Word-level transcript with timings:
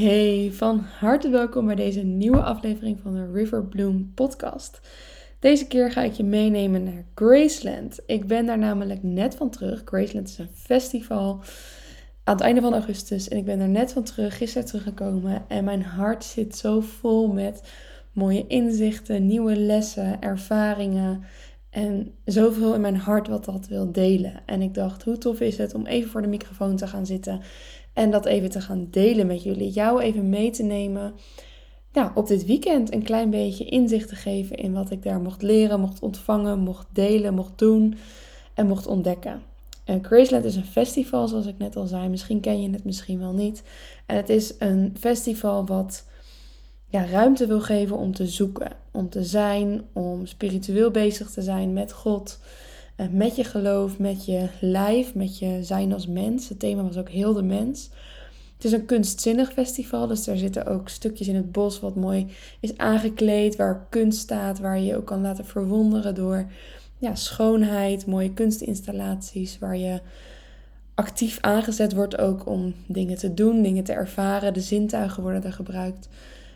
Hey, 0.00 0.50
van 0.52 0.78
harte 0.98 1.28
welkom 1.28 1.66
bij 1.66 1.74
deze 1.74 2.02
nieuwe 2.02 2.42
aflevering 2.42 3.00
van 3.00 3.14
de 3.14 3.32
River 3.32 3.64
Bloom 3.64 4.12
podcast. 4.14 4.80
Deze 5.38 5.66
keer 5.66 5.90
ga 5.90 6.02
ik 6.02 6.12
je 6.12 6.24
meenemen 6.24 6.84
naar 6.84 7.04
Graceland. 7.14 8.00
Ik 8.06 8.26
ben 8.26 8.46
daar 8.46 8.58
namelijk 8.58 9.02
net 9.02 9.34
van 9.34 9.50
terug. 9.50 9.82
Graceland 9.84 10.28
is 10.28 10.38
een 10.38 10.48
festival 10.54 11.40
aan 12.24 12.34
het 12.34 12.44
einde 12.44 12.60
van 12.60 12.72
augustus 12.72 13.28
en 13.28 13.36
ik 13.36 13.44
ben 13.44 13.60
er 13.60 13.68
net 13.68 13.92
van 13.92 14.02
terug, 14.02 14.36
gisteren 14.36 14.66
teruggekomen 14.66 15.44
en 15.48 15.64
mijn 15.64 15.82
hart 15.82 16.24
zit 16.24 16.56
zo 16.56 16.80
vol 16.80 17.32
met 17.32 17.62
mooie 18.12 18.46
inzichten, 18.46 19.26
nieuwe 19.26 19.56
lessen, 19.56 20.20
ervaringen 20.20 21.24
en 21.70 22.14
zoveel 22.24 22.74
in 22.74 22.80
mijn 22.80 22.96
hart 22.96 23.28
wat 23.28 23.44
dat 23.44 23.68
wil 23.68 23.92
delen. 23.92 24.42
En 24.46 24.62
ik 24.62 24.74
dacht, 24.74 25.02
hoe 25.02 25.18
tof 25.18 25.40
is 25.40 25.58
het 25.58 25.74
om 25.74 25.86
even 25.86 26.10
voor 26.10 26.22
de 26.22 26.28
microfoon 26.28 26.76
te 26.76 26.86
gaan 26.86 27.06
zitten 27.06 27.40
en 27.92 28.10
dat 28.10 28.26
even 28.26 28.50
te 28.50 28.60
gaan 28.60 28.88
delen 28.90 29.26
met 29.26 29.42
jullie. 29.42 29.70
Jou 29.70 30.00
even 30.00 30.28
mee 30.28 30.50
te 30.50 30.62
nemen 30.62 31.14
nou, 31.92 32.10
op 32.14 32.26
dit 32.26 32.46
weekend 32.46 32.92
een 32.92 33.02
klein 33.02 33.30
beetje 33.30 33.64
inzicht 33.64 34.08
te 34.08 34.14
geven 34.14 34.56
in 34.56 34.72
wat 34.72 34.90
ik 34.90 35.02
daar 35.02 35.20
mocht 35.20 35.42
leren, 35.42 35.80
mocht 35.80 36.02
ontvangen, 36.02 36.58
mocht 36.58 36.86
delen, 36.92 37.34
mocht 37.34 37.58
doen 37.58 37.96
en 38.54 38.66
mocht 38.66 38.86
ontdekken. 38.86 39.42
En 39.84 40.04
Graceland 40.04 40.44
is 40.44 40.56
een 40.56 40.64
festival, 40.64 41.28
zoals 41.28 41.46
ik 41.46 41.58
net 41.58 41.76
al 41.76 41.86
zei. 41.86 42.08
Misschien 42.08 42.40
ken 42.40 42.62
je 42.62 42.70
het, 42.70 42.84
misschien 42.84 43.18
wel 43.18 43.32
niet. 43.32 43.62
En 44.06 44.16
het 44.16 44.28
is 44.28 44.54
een 44.58 44.96
festival 44.98 45.66
wat 45.66 46.06
ja, 46.88 47.04
ruimte 47.06 47.46
wil 47.46 47.60
geven 47.60 47.96
om 47.96 48.14
te 48.14 48.26
zoeken, 48.26 48.72
om 48.90 49.08
te 49.08 49.24
zijn, 49.24 49.82
om 49.92 50.26
spiritueel 50.26 50.90
bezig 50.90 51.30
te 51.30 51.42
zijn 51.42 51.72
met 51.72 51.92
God, 51.92 52.38
eh, 52.42 52.69
met 53.10 53.36
je 53.36 53.44
geloof, 53.44 53.98
met 53.98 54.24
je 54.24 54.48
lijf, 54.60 55.14
met 55.14 55.38
je 55.38 55.58
zijn 55.62 55.92
als 55.92 56.06
mens. 56.06 56.48
Het 56.48 56.58
thema 56.58 56.82
was 56.82 56.96
ook 56.96 57.08
heel 57.08 57.32
de 57.32 57.42
mens. 57.42 57.90
Het 58.54 58.64
is 58.64 58.72
een 58.72 58.86
kunstzinnig 58.86 59.52
festival, 59.52 60.06
dus 60.06 60.24
daar 60.24 60.36
zitten 60.36 60.66
ook 60.66 60.88
stukjes 60.88 61.28
in 61.28 61.34
het 61.34 61.52
bos 61.52 61.80
wat 61.80 61.94
mooi 61.94 62.26
is 62.60 62.76
aangekleed, 62.76 63.56
waar 63.56 63.86
kunst 63.88 64.18
staat, 64.18 64.58
waar 64.58 64.78
je 64.78 64.84
je 64.84 64.96
ook 64.96 65.06
kan 65.06 65.20
laten 65.20 65.44
verwonderen 65.44 66.14
door 66.14 66.46
ja, 66.98 67.14
schoonheid, 67.14 68.06
mooie 68.06 68.32
kunstinstallaties, 68.32 69.58
waar 69.58 69.76
je 69.76 70.00
actief 70.94 71.38
aangezet 71.40 71.94
wordt 71.94 72.18
ook 72.18 72.46
om 72.46 72.74
dingen 72.86 73.16
te 73.16 73.34
doen, 73.34 73.62
dingen 73.62 73.84
te 73.84 73.92
ervaren. 73.92 74.52
De 74.52 74.60
zintuigen 74.60 75.22
worden 75.22 75.44
er 75.44 75.52
gebruikt. 75.52 76.08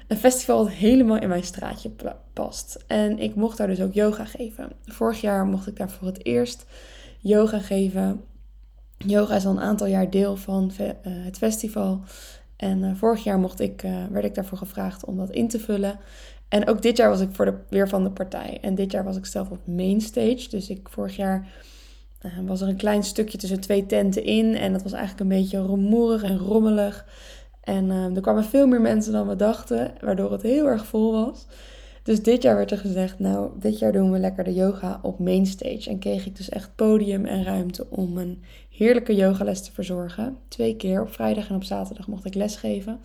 Een 0.06 0.16
festival 0.16 0.64
dat 0.64 0.72
helemaal 0.72 1.18
in 1.18 1.28
mijn 1.28 1.44
straatje 1.44 1.90
past. 2.32 2.84
En 2.86 3.18
ik 3.18 3.34
mocht 3.34 3.56
daar 3.56 3.66
dus 3.66 3.80
ook 3.80 3.92
yoga 3.92 4.24
geven. 4.24 4.72
Vorig 4.84 5.20
jaar 5.20 5.46
mocht 5.46 5.66
ik 5.66 5.76
daar 5.76 5.90
voor 5.90 6.06
het 6.06 6.24
eerst 6.24 6.66
yoga 7.20 7.58
geven. 7.58 8.24
Yoga 8.96 9.34
is 9.36 9.46
al 9.46 9.52
een 9.52 9.60
aantal 9.60 9.86
jaar 9.86 10.10
deel 10.10 10.36
van 10.36 10.72
eh, 10.78 10.88
het 11.04 11.38
festival. 11.38 12.00
En 12.56 12.84
eh, 12.84 12.90
vorig 12.94 13.24
jaar 13.24 13.38
mocht 13.38 13.60
ik, 13.60 13.82
uh, 13.82 14.06
werd 14.10 14.24
ik 14.24 14.34
daarvoor 14.34 14.58
gevraagd 14.58 15.04
om 15.04 15.16
dat 15.16 15.30
in 15.30 15.48
te 15.48 15.60
vullen. 15.60 15.98
En 16.48 16.68
ook 16.68 16.82
dit 16.82 16.96
jaar 16.96 17.08
was 17.08 17.20
ik 17.20 17.28
voor 17.32 17.44
de, 17.44 17.54
weer 17.68 17.88
van 17.88 18.04
de 18.04 18.10
partij. 18.10 18.58
En 18.60 18.74
dit 18.74 18.92
jaar 18.92 19.04
was 19.04 19.16
ik 19.16 19.26
zelf 19.26 19.50
op 19.50 19.66
mainstage. 19.66 20.48
Dus 20.48 20.70
ik 20.70 20.88
vorig 20.88 21.16
jaar 21.16 21.48
was 22.46 22.60
er 22.60 22.68
een 22.68 22.76
klein 22.76 23.02
stukje 23.02 23.38
tussen 23.38 23.60
twee 23.60 23.86
tenten 23.86 24.24
in. 24.24 24.54
En 24.54 24.72
dat 24.72 24.82
was 24.82 24.92
eigenlijk 24.92 25.22
een 25.22 25.38
beetje 25.38 25.66
rumoerig 25.66 26.22
en 26.22 26.38
rommelig. 26.38 27.06
En 27.64 27.90
er 27.90 28.20
kwamen 28.20 28.44
veel 28.44 28.66
meer 28.66 28.80
mensen 28.80 29.12
dan 29.12 29.28
we 29.28 29.36
dachten, 29.36 29.92
waardoor 30.00 30.32
het 30.32 30.42
heel 30.42 30.66
erg 30.66 30.86
vol 30.86 31.12
was. 31.12 31.46
Dus 32.04 32.22
dit 32.22 32.42
jaar 32.42 32.56
werd 32.56 32.70
er 32.70 32.78
gezegd, 32.78 33.18
nou, 33.18 33.50
dit 33.58 33.78
jaar 33.78 33.92
doen 33.92 34.12
we 34.12 34.18
lekker 34.18 34.44
de 34.44 34.54
yoga 34.54 34.98
op 35.02 35.18
mainstage. 35.18 35.90
En 35.90 35.98
kreeg 35.98 36.26
ik 36.26 36.36
dus 36.36 36.48
echt 36.48 36.74
podium 36.74 37.24
en 37.24 37.44
ruimte 37.44 37.86
om 37.90 38.18
een 38.18 38.42
heerlijke 38.70 39.14
yogales 39.14 39.62
te 39.62 39.72
verzorgen. 39.72 40.38
Twee 40.48 40.76
keer, 40.76 41.00
op 41.00 41.12
vrijdag 41.12 41.48
en 41.48 41.54
op 41.54 41.64
zaterdag 41.64 42.08
mocht 42.08 42.24
ik 42.24 42.34
lesgeven. 42.34 43.00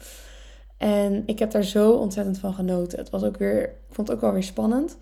En 0.78 1.24
ik 1.26 1.40
heb 1.40 1.52
daar 1.52 1.64
zo 1.64 1.92
ontzettend 1.92 2.38
van 2.40 2.54
genoten. 2.54 3.00
Het 3.00 3.10
was 3.10 3.24
ook 3.24 3.38
weer, 3.38 3.64
ik 3.64 3.76
vond 3.90 4.08
het 4.08 4.16
ook 4.18 4.24
wel 4.24 4.34
weer 4.34 4.44
spannend. 4.44 4.98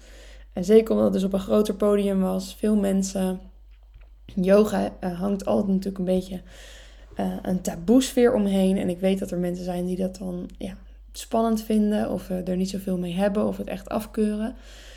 En 0.53 0.63
zeker 0.63 0.89
omdat 0.91 1.05
het 1.05 1.13
dus 1.13 1.23
op 1.23 1.33
een 1.33 1.39
groter 1.39 1.75
podium 1.75 2.21
was, 2.21 2.55
veel 2.55 2.75
mensen. 2.75 3.39
Yoga 4.25 4.91
uh, 5.03 5.19
hangt 5.19 5.45
altijd 5.45 5.67
natuurlijk 5.67 5.97
een 5.97 6.15
beetje 6.15 6.41
uh, 7.19 7.33
een 7.41 7.61
taboe 7.61 8.01
sfeer 8.01 8.33
omheen. 8.33 8.77
En 8.77 8.89
ik 8.89 8.99
weet 8.99 9.19
dat 9.19 9.31
er 9.31 9.37
mensen 9.37 9.65
zijn 9.65 9.85
die 9.85 9.97
dat 9.97 10.17
dan 10.17 10.49
ja, 10.57 10.73
spannend 11.11 11.63
vinden 11.63 12.11
of 12.11 12.29
er 12.29 12.57
niet 12.57 12.69
zoveel 12.69 12.97
mee 12.97 13.13
hebben 13.13 13.47
of 13.47 13.57
het 13.57 13.67
echt 13.67 13.89
afkeuren. 13.89 14.55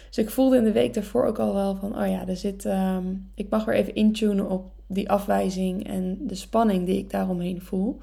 Dus 0.08 0.18
ik 0.18 0.30
voelde 0.30 0.56
in 0.56 0.64
de 0.64 0.72
week 0.72 0.94
daarvoor 0.94 1.26
ook 1.26 1.38
al 1.38 1.54
wel 1.54 1.76
van, 1.76 2.02
oh 2.02 2.06
ja, 2.08 2.26
er 2.26 2.36
zit, 2.36 2.64
um, 2.64 3.30
ik 3.34 3.48
mag 3.48 3.64
weer 3.64 3.74
even 3.74 3.94
intunen 3.94 4.50
op 4.50 4.70
die 4.86 5.10
afwijzing 5.10 5.86
en 5.86 6.18
de 6.20 6.34
spanning 6.34 6.86
die 6.86 6.98
ik 6.98 7.10
daaromheen 7.10 7.60
voel. 7.60 7.98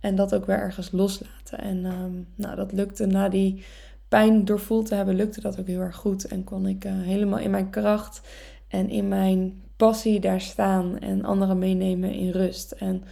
En 0.00 0.14
dat 0.14 0.34
ook 0.34 0.46
weer 0.46 0.58
ergens 0.58 0.90
loslaten. 0.90 1.58
En 1.58 1.84
um, 1.84 2.26
nou, 2.34 2.56
dat 2.56 2.72
lukte 2.72 3.06
na 3.06 3.28
die 3.28 3.64
pijn 4.08 4.44
doorvoeld 4.44 4.86
te 4.86 4.94
hebben, 4.94 5.14
lukte 5.14 5.40
dat 5.40 5.60
ook 5.60 5.66
heel 5.66 5.80
erg 5.80 5.96
goed. 5.96 6.24
En 6.24 6.44
kon 6.44 6.66
ik 6.66 6.84
uh, 6.84 6.92
helemaal 6.94 7.38
in 7.38 7.50
mijn 7.50 7.70
kracht 7.70 8.20
en 8.68 8.88
in 8.88 9.08
mijn 9.08 9.62
passie 9.76 10.20
daar 10.20 10.40
staan 10.40 10.98
en 10.98 11.24
anderen 11.24 11.58
meenemen 11.58 12.12
in 12.12 12.30
rust. 12.30 12.72
En 12.72 13.02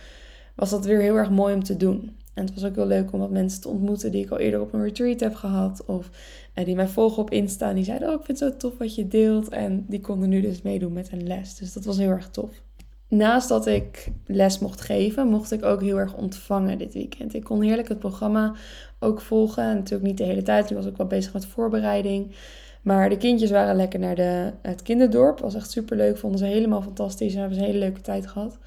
was 0.58 0.70
dat 0.70 0.84
weer 0.84 1.00
heel 1.00 1.16
erg 1.16 1.30
mooi 1.30 1.54
om 1.54 1.62
te 1.62 1.76
doen. 1.76 2.16
En 2.34 2.44
het 2.44 2.54
was 2.54 2.64
ook 2.64 2.74
heel 2.74 2.86
leuk 2.86 3.12
om 3.12 3.20
wat 3.20 3.30
mensen 3.30 3.60
te 3.60 3.68
ontmoeten 3.68 4.12
die 4.12 4.24
ik 4.24 4.30
al 4.30 4.38
eerder 4.38 4.60
op 4.60 4.72
een 4.72 4.82
retreat 4.82 5.20
heb 5.20 5.34
gehad. 5.34 5.84
Of 5.86 6.10
uh, 6.54 6.64
die 6.64 6.74
mij 6.74 6.88
volgen 6.88 7.22
op 7.22 7.30
Insta. 7.30 7.68
En 7.68 7.74
die 7.74 7.84
zeiden, 7.84 8.08
oh 8.08 8.14
ik 8.14 8.24
vind 8.24 8.40
het 8.40 8.52
zo 8.52 8.56
tof 8.56 8.78
wat 8.78 8.94
je 8.94 9.08
deelt. 9.08 9.48
En 9.48 9.84
die 9.88 10.00
konden 10.00 10.28
nu 10.28 10.40
dus 10.40 10.62
meedoen 10.62 10.92
met 10.92 11.12
een 11.12 11.26
les. 11.26 11.54
Dus 11.54 11.72
dat 11.72 11.84
was 11.84 11.96
heel 11.96 12.10
erg 12.10 12.28
tof. 12.28 12.50
Naast 13.08 13.48
dat 13.48 13.66
ik 13.66 14.10
les 14.26 14.58
mocht 14.58 14.80
geven, 14.80 15.28
mocht 15.28 15.52
ik 15.52 15.64
ook 15.64 15.82
heel 15.82 15.98
erg 15.98 16.14
ontvangen 16.14 16.78
dit 16.78 16.94
weekend. 16.94 17.34
Ik 17.34 17.44
kon 17.44 17.62
heerlijk 17.62 17.88
het 17.88 17.98
programma 17.98 18.54
ook 18.98 19.20
volgen. 19.20 19.62
En 19.62 19.74
natuurlijk 19.74 20.08
niet 20.08 20.18
de 20.18 20.24
hele 20.24 20.42
tijd. 20.42 20.70
Ik 20.70 20.76
was 20.76 20.86
ook 20.86 20.96
wel 20.96 21.06
bezig 21.06 21.32
met 21.32 21.46
voorbereiding. 21.46 22.34
Maar 22.82 23.08
de 23.08 23.16
kindjes 23.16 23.50
waren 23.50 23.76
lekker 23.76 24.00
naar 24.00 24.14
de, 24.14 24.52
het 24.62 24.82
kinderdorp. 24.82 25.38
Was 25.38 25.54
echt 25.54 25.70
super 25.70 25.96
leuk. 25.96 26.16
Vonden 26.16 26.38
ze 26.38 26.44
helemaal 26.44 26.82
fantastisch. 26.82 27.32
En 27.32 27.38
hebben 27.38 27.56
ze 27.56 27.62
een 27.62 27.70
hele 27.70 27.84
leuke 27.84 28.00
tijd 28.00 28.26
gehad. 28.26 28.58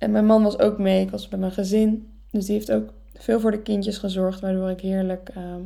En 0.00 0.10
mijn 0.10 0.26
man 0.26 0.42
was 0.42 0.58
ook 0.58 0.78
mee. 0.78 1.02
Ik 1.02 1.10
was 1.10 1.28
bij 1.28 1.38
mijn 1.38 1.52
gezin. 1.52 2.08
Dus 2.30 2.46
die 2.46 2.54
heeft 2.54 2.72
ook 2.72 2.92
veel 3.14 3.40
voor 3.40 3.50
de 3.50 3.62
kindjes 3.62 3.98
gezorgd, 3.98 4.40
waardoor 4.40 4.70
ik 4.70 4.80
heerlijk 4.80 5.28
ehm, 5.34 5.62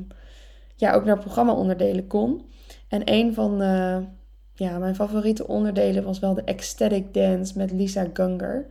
ja, 0.76 0.92
ook 0.92 1.04
naar 1.04 1.18
programma-onderdelen 1.18 2.06
kon. 2.06 2.42
En 2.88 3.02
een 3.04 3.34
van 3.34 3.58
ja, 4.54 4.78
mijn 4.78 4.94
favoriete 4.94 5.46
onderdelen 5.46 6.04
was 6.04 6.18
wel 6.18 6.34
de 6.34 6.42
Ecstatic 6.44 7.14
Dance 7.14 7.58
met 7.58 7.72
Lisa 7.72 8.06
Gunger. 8.12 8.66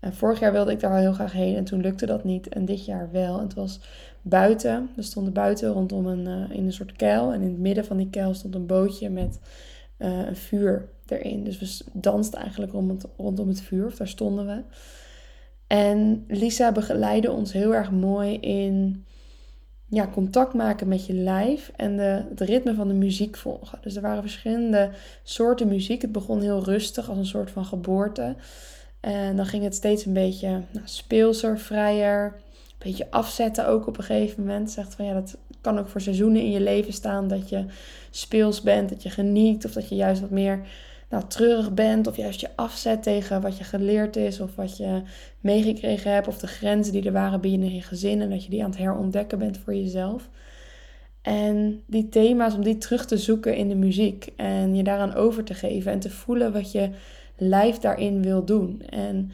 En 0.00 0.14
vorig 0.14 0.40
jaar 0.40 0.52
wilde 0.52 0.72
ik 0.72 0.80
daar 0.80 0.98
heel 0.98 1.12
graag 1.12 1.32
heen 1.32 1.56
en 1.56 1.64
toen 1.64 1.80
lukte 1.80 2.06
dat 2.06 2.24
niet. 2.24 2.48
En 2.48 2.64
dit 2.64 2.84
jaar 2.84 3.08
wel. 3.12 3.40
Het 3.40 3.54
was 3.54 3.80
buiten. 4.22 4.90
We 4.96 5.02
stonden 5.02 5.32
buiten 5.32 5.72
rondom 5.72 6.06
een, 6.06 6.28
uh, 6.28 6.56
in 6.56 6.64
een 6.64 6.72
soort 6.72 6.92
kuil. 6.92 7.32
En 7.32 7.42
in 7.42 7.48
het 7.48 7.58
midden 7.58 7.84
van 7.84 7.96
die 7.96 8.10
kuil 8.10 8.34
stond 8.34 8.54
een 8.54 8.66
bootje 8.66 9.10
met 9.10 9.40
uh, 9.98 10.26
een 10.26 10.36
vuur 10.36 10.88
erin. 11.10 11.44
Dus 11.44 11.58
we 11.58 11.90
dansten 11.92 12.40
eigenlijk 12.40 12.72
rondom 12.72 12.96
het, 12.96 13.06
rondom 13.16 13.48
het 13.48 13.60
vuur. 13.60 13.86
Of 13.86 13.96
daar 13.96 14.08
stonden 14.08 14.46
we. 14.46 14.62
En 15.66 16.24
Lisa 16.28 16.72
begeleidde 16.72 17.30
ons 17.30 17.52
heel 17.52 17.74
erg 17.74 17.90
mooi 17.90 18.38
in 18.38 19.04
ja, 19.88 20.08
contact 20.12 20.54
maken 20.54 20.88
met 20.88 21.06
je 21.06 21.12
lijf 21.12 21.72
en 21.76 21.96
de, 21.96 22.24
het 22.28 22.40
ritme 22.40 22.74
van 22.74 22.88
de 22.88 22.94
muziek 22.94 23.36
volgen. 23.36 23.78
Dus 23.82 23.96
er 23.96 24.02
waren 24.02 24.22
verschillende 24.22 24.90
soorten 25.22 25.68
muziek. 25.68 26.02
Het 26.02 26.12
begon 26.12 26.40
heel 26.40 26.64
rustig 26.64 27.08
als 27.08 27.18
een 27.18 27.26
soort 27.26 27.50
van 27.50 27.64
geboorte. 27.64 28.36
En 29.00 29.36
dan 29.36 29.46
ging 29.46 29.64
het 29.64 29.74
steeds 29.74 30.04
een 30.04 30.12
beetje 30.12 30.48
nou, 30.48 30.84
speelser, 30.84 31.58
vrijer. 31.58 32.24
Een 32.24 32.90
beetje 32.90 33.10
afzetten 33.10 33.66
ook 33.66 33.86
op 33.86 33.98
een 33.98 34.04
gegeven 34.04 34.42
moment. 34.42 34.70
Zegt 34.70 34.94
van 34.94 35.04
ja, 35.04 35.12
dat 35.12 35.36
kan 35.60 35.78
ook 35.78 35.88
voor 35.88 36.00
seizoenen 36.00 36.42
in 36.42 36.50
je 36.50 36.60
leven 36.60 36.92
staan. 36.92 37.28
Dat 37.28 37.48
je 37.48 37.64
speels 38.10 38.60
bent, 38.60 38.88
dat 38.88 39.02
je 39.02 39.10
geniet. 39.10 39.64
Of 39.64 39.72
dat 39.72 39.88
je 39.88 39.94
juist 39.94 40.20
wat 40.20 40.30
meer 40.30 40.66
nou, 41.10 41.24
treurig 41.28 41.74
bent 41.74 42.06
of 42.06 42.16
juist 42.16 42.40
je 42.40 42.48
afzet 42.56 43.02
tegen 43.02 43.40
wat 43.40 43.58
je 43.58 43.64
geleerd 43.64 44.16
is 44.16 44.40
of 44.40 44.54
wat 44.54 44.76
je 44.76 45.02
meegekregen 45.40 46.12
hebt 46.12 46.28
of 46.28 46.38
de 46.38 46.46
grenzen 46.46 46.92
die 46.92 47.04
er 47.04 47.12
waren 47.12 47.40
binnen 47.40 47.74
je 47.74 47.82
gezin 47.82 48.20
en 48.20 48.30
dat 48.30 48.44
je 48.44 48.50
die 48.50 48.62
aan 48.62 48.70
het 48.70 48.78
herontdekken 48.78 49.38
bent 49.38 49.58
voor 49.58 49.74
jezelf. 49.74 50.28
En 51.22 51.82
die 51.86 52.08
thema's, 52.08 52.54
om 52.54 52.64
die 52.64 52.78
terug 52.78 53.06
te 53.06 53.18
zoeken 53.18 53.56
in 53.56 53.68
de 53.68 53.74
muziek 53.74 54.28
en 54.36 54.74
je 54.74 54.82
daaraan 54.82 55.14
over 55.14 55.44
te 55.44 55.54
geven 55.54 55.92
en 55.92 56.00
te 56.00 56.10
voelen 56.10 56.52
wat 56.52 56.72
je 56.72 56.90
lijf 57.36 57.78
daarin 57.78 58.22
wil 58.22 58.44
doen. 58.44 58.82
En 58.88 59.30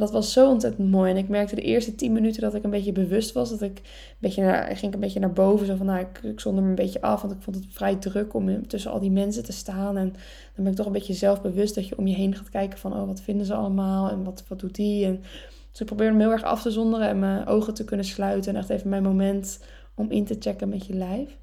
dat 0.00 0.10
was 0.10 0.32
zo 0.32 0.50
ontzettend 0.50 0.90
mooi. 0.90 1.10
En 1.10 1.16
ik 1.16 1.28
merkte 1.28 1.54
de 1.54 1.62
eerste 1.62 1.94
tien 1.94 2.12
minuten 2.12 2.42
dat 2.42 2.54
ik 2.54 2.64
een 2.64 2.70
beetje 2.70 2.92
bewust 2.92 3.32
was. 3.32 3.50
Dat 3.50 3.60
ik 3.60 3.78
een 3.78 4.16
beetje 4.18 4.42
naar, 4.42 4.76
ging 4.76 4.94
een 4.94 5.00
beetje 5.00 5.20
naar 5.20 5.32
boven. 5.32 5.66
Zo 5.66 5.76
van, 5.76 5.86
nou, 5.86 6.00
ik, 6.00 6.22
ik 6.22 6.40
zonder 6.40 6.62
me 6.62 6.68
een 6.68 6.74
beetje 6.74 7.00
af. 7.00 7.20
Want 7.22 7.34
ik 7.34 7.42
vond 7.42 7.56
het 7.56 7.66
vrij 7.68 7.96
druk 7.96 8.34
om 8.34 8.66
tussen 8.66 8.90
al 8.90 9.00
die 9.00 9.10
mensen 9.10 9.44
te 9.44 9.52
staan. 9.52 9.96
En 9.96 10.12
dan 10.54 10.64
ben 10.64 10.66
ik 10.66 10.74
toch 10.74 10.86
een 10.86 10.92
beetje 10.92 11.14
zelfbewust 11.14 11.74
dat 11.74 11.88
je 11.88 11.98
om 11.98 12.06
je 12.06 12.14
heen 12.14 12.34
gaat 12.34 12.50
kijken 12.50 12.78
van, 12.78 12.92
oh, 12.92 13.06
wat 13.06 13.20
vinden 13.20 13.46
ze 13.46 13.54
allemaal? 13.54 14.10
En 14.10 14.24
wat, 14.24 14.44
wat 14.48 14.60
doet 14.60 14.74
die? 14.74 15.04
En, 15.04 15.22
dus 15.70 15.80
ik 15.80 15.86
probeerde 15.86 16.16
me 16.16 16.22
heel 16.22 16.32
erg 16.32 16.42
af 16.42 16.62
te 16.62 16.70
zonderen 16.70 17.08
en 17.08 17.18
mijn 17.18 17.46
ogen 17.46 17.74
te 17.74 17.84
kunnen 17.84 18.06
sluiten. 18.06 18.54
En 18.54 18.60
echt 18.60 18.70
even 18.70 18.88
mijn 18.88 19.02
moment 19.02 19.60
om 19.94 20.10
in 20.10 20.24
te 20.24 20.36
checken 20.38 20.68
met 20.68 20.86
je 20.86 20.94
lijf. 20.94 21.38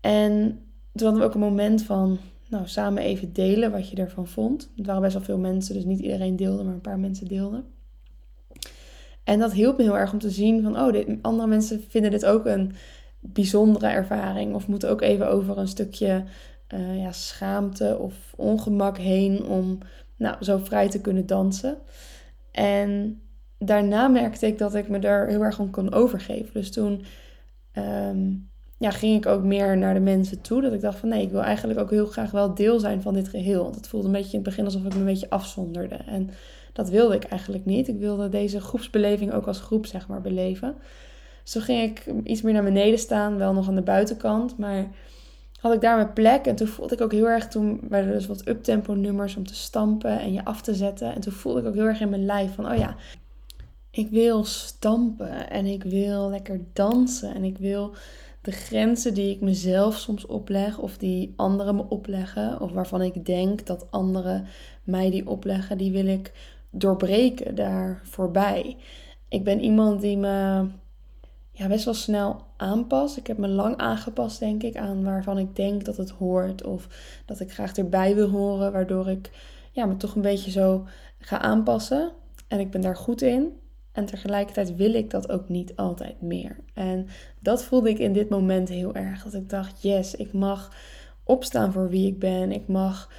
En 0.00 0.60
toen 0.92 1.06
hadden 1.06 1.18
we 1.18 1.28
ook 1.28 1.34
een 1.34 1.50
moment 1.50 1.82
van, 1.82 2.18
nou, 2.50 2.66
samen 2.66 3.02
even 3.02 3.32
delen 3.32 3.70
wat 3.70 3.88
je 3.90 3.96
ervan 3.96 4.26
vond. 4.26 4.70
Het 4.76 4.86
waren 4.86 5.02
best 5.02 5.14
wel 5.14 5.22
veel 5.22 5.38
mensen, 5.38 5.74
dus 5.74 5.84
niet 5.84 6.00
iedereen 6.00 6.36
deelde, 6.36 6.64
maar 6.64 6.74
een 6.74 6.80
paar 6.80 6.98
mensen 6.98 7.28
deelden. 7.28 7.64
En 9.24 9.38
dat 9.38 9.52
hielp 9.52 9.76
me 9.76 9.82
heel 9.82 9.98
erg 9.98 10.12
om 10.12 10.18
te 10.18 10.30
zien 10.30 10.62
van, 10.62 10.80
oh, 10.80 11.18
andere 11.22 11.48
mensen 11.48 11.84
vinden 11.88 12.10
dit 12.10 12.26
ook 12.26 12.46
een 12.46 12.72
bijzondere 13.20 13.86
ervaring. 13.86 14.54
Of 14.54 14.68
moeten 14.68 14.90
ook 14.90 15.00
even 15.00 15.28
over 15.28 15.58
een 15.58 15.68
stukje 15.68 16.24
uh, 16.74 17.02
ja, 17.02 17.12
schaamte 17.12 17.98
of 17.98 18.14
ongemak 18.36 18.98
heen 18.98 19.44
om 19.44 19.78
nou, 20.16 20.44
zo 20.44 20.58
vrij 20.58 20.88
te 20.88 21.00
kunnen 21.00 21.26
dansen. 21.26 21.78
En 22.50 23.22
daarna 23.58 24.08
merkte 24.08 24.46
ik 24.46 24.58
dat 24.58 24.74
ik 24.74 24.88
me 24.88 24.98
daar 24.98 25.26
heel 25.26 25.42
erg 25.42 25.58
om 25.58 25.70
kon 25.70 25.92
overgeven. 25.92 26.52
Dus 26.52 26.72
toen 26.72 27.04
ehm, 27.72 28.34
ja, 28.78 28.90
ging 28.90 29.16
ik 29.16 29.26
ook 29.26 29.42
meer 29.42 29.78
naar 29.78 29.94
de 29.94 30.00
mensen 30.00 30.40
toe. 30.40 30.62
Dat 30.62 30.72
ik 30.72 30.80
dacht 30.80 30.98
van 30.98 31.08
nee, 31.08 31.22
ik 31.22 31.30
wil 31.30 31.42
eigenlijk 31.42 31.80
ook 31.80 31.90
heel 31.90 32.06
graag 32.06 32.30
wel 32.30 32.54
deel 32.54 32.80
zijn 32.80 33.02
van 33.02 33.14
dit 33.14 33.28
geheel. 33.28 33.62
Want 33.62 33.74
het 33.74 33.88
voelde 33.88 34.06
een 34.06 34.12
beetje 34.12 34.30
in 34.32 34.38
het 34.38 34.48
begin 34.48 34.64
alsof 34.64 34.84
ik 34.84 34.92
me 34.92 34.98
een 34.98 35.04
beetje 35.04 35.30
afzonderde. 35.30 35.94
En 35.94 36.30
dat 36.72 36.88
wilde 36.88 37.14
ik 37.14 37.24
eigenlijk 37.24 37.64
niet. 37.64 37.88
Ik 37.88 37.98
wilde 37.98 38.28
deze 38.28 38.60
groepsbeleving 38.60 39.32
ook 39.32 39.46
als 39.46 39.60
groep 39.60 39.86
zeg 39.86 40.08
maar 40.08 40.20
beleven. 40.20 40.74
Dus 41.42 41.52
toen 41.52 41.62
ging 41.62 41.90
ik 41.90 42.12
iets 42.24 42.42
meer 42.42 42.52
naar 42.52 42.64
beneden 42.64 42.98
staan, 42.98 43.38
wel 43.38 43.52
nog 43.52 43.68
aan 43.68 43.74
de 43.74 43.82
buitenkant. 43.82 44.58
Maar 44.58 44.86
had 45.60 45.72
ik 45.72 45.80
daar 45.80 45.96
mijn 45.96 46.12
plek. 46.12 46.46
En 46.46 46.56
toen 46.56 46.66
voelde 46.66 46.94
ik 46.94 47.00
ook 47.00 47.12
heel 47.12 47.28
erg, 47.28 47.48
toen 47.48 47.80
werden 47.88 48.08
er 48.08 48.16
dus 48.16 48.26
wat 48.26 48.48
uptempo 48.48 48.94
nummers 48.94 49.36
om 49.36 49.46
te 49.46 49.54
stampen 49.54 50.20
en 50.20 50.32
je 50.32 50.44
af 50.44 50.62
te 50.62 50.74
zetten. 50.74 51.14
En 51.14 51.20
toen 51.20 51.32
voelde 51.32 51.60
ik 51.60 51.66
ook 51.66 51.74
heel 51.74 51.84
erg 51.84 52.00
in 52.00 52.08
mijn 52.08 52.24
lijf 52.24 52.54
van, 52.54 52.70
oh 52.70 52.76
ja, 52.76 52.96
ik 53.90 54.10
wil 54.10 54.44
stampen 54.44 55.50
en 55.50 55.66
ik 55.66 55.82
wil 55.82 56.28
lekker 56.28 56.60
dansen 56.72 57.34
en 57.34 57.44
ik 57.44 57.58
wil 57.58 57.94
de 58.48 58.54
grenzen 58.54 59.14
die 59.14 59.34
ik 59.34 59.40
mezelf 59.40 59.98
soms 59.98 60.26
opleg 60.26 60.78
of 60.78 60.98
die 60.98 61.32
anderen 61.36 61.76
me 61.76 61.84
opleggen 61.88 62.60
of 62.60 62.72
waarvan 62.72 63.02
ik 63.02 63.24
denk 63.24 63.66
dat 63.66 63.86
anderen 63.90 64.46
mij 64.84 65.10
die 65.10 65.26
opleggen, 65.26 65.78
die 65.78 65.92
wil 65.92 66.06
ik 66.06 66.32
doorbreken 66.70 67.54
daar 67.54 68.00
voorbij. 68.04 68.76
Ik 69.28 69.44
ben 69.44 69.60
iemand 69.60 70.00
die 70.00 70.16
me 70.16 70.66
ja, 71.52 71.68
best 71.68 71.84
wel 71.84 71.94
snel 71.94 72.40
aanpast. 72.56 73.16
Ik 73.16 73.26
heb 73.26 73.38
me 73.38 73.48
lang 73.48 73.76
aangepast, 73.76 74.38
denk 74.38 74.62
ik, 74.62 74.76
aan 74.76 75.04
waarvan 75.04 75.38
ik 75.38 75.56
denk 75.56 75.84
dat 75.84 75.96
het 75.96 76.10
hoort 76.10 76.64
of 76.64 76.88
dat 77.26 77.40
ik 77.40 77.52
graag 77.52 77.72
erbij 77.72 78.14
wil 78.14 78.28
horen, 78.28 78.72
waardoor 78.72 79.08
ik 79.08 79.30
ja, 79.72 79.86
me 79.86 79.96
toch 79.96 80.14
een 80.14 80.22
beetje 80.22 80.50
zo 80.50 80.86
ga 81.18 81.38
aanpassen. 81.38 82.12
En 82.46 82.60
ik 82.60 82.70
ben 82.70 82.80
daar 82.80 82.96
goed 82.96 83.22
in. 83.22 83.52
En 83.98 84.04
tegelijkertijd 84.04 84.76
wil 84.76 84.94
ik 84.94 85.10
dat 85.10 85.30
ook 85.30 85.48
niet 85.48 85.76
altijd 85.76 86.20
meer. 86.20 86.56
En 86.74 87.06
dat 87.40 87.64
voelde 87.64 87.90
ik 87.90 87.98
in 87.98 88.12
dit 88.12 88.28
moment 88.28 88.68
heel 88.68 88.94
erg. 88.94 89.22
Dat 89.22 89.34
ik 89.34 89.48
dacht, 89.48 89.82
yes, 89.82 90.14
ik 90.14 90.32
mag 90.32 90.72
opstaan 91.24 91.72
voor 91.72 91.88
wie 91.88 92.06
ik 92.06 92.18
ben. 92.18 92.52
Ik 92.52 92.68
mag 92.68 93.12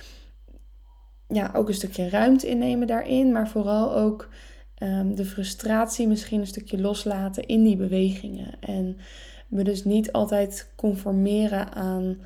ja, 1.28 1.52
ook 1.54 1.68
een 1.68 1.74
stukje 1.74 2.10
ruimte 2.10 2.48
innemen 2.48 2.88
daarin. 2.88 3.32
Maar 3.32 3.50
vooral 3.50 3.96
ook 3.96 4.30
ehm, 4.76 5.16
de 5.16 5.26
frustratie 5.26 6.08
misschien 6.08 6.40
een 6.40 6.48
stukje 6.48 6.82
loslaten 6.82 7.46
in 7.46 7.64
die 7.64 7.78
bewegingen. 7.78 8.60
En 8.60 8.98
me 9.48 9.64
dus 9.64 9.84
niet 9.84 10.12
altijd 10.12 10.72
conformeren 10.76 11.74
aan 11.74 12.22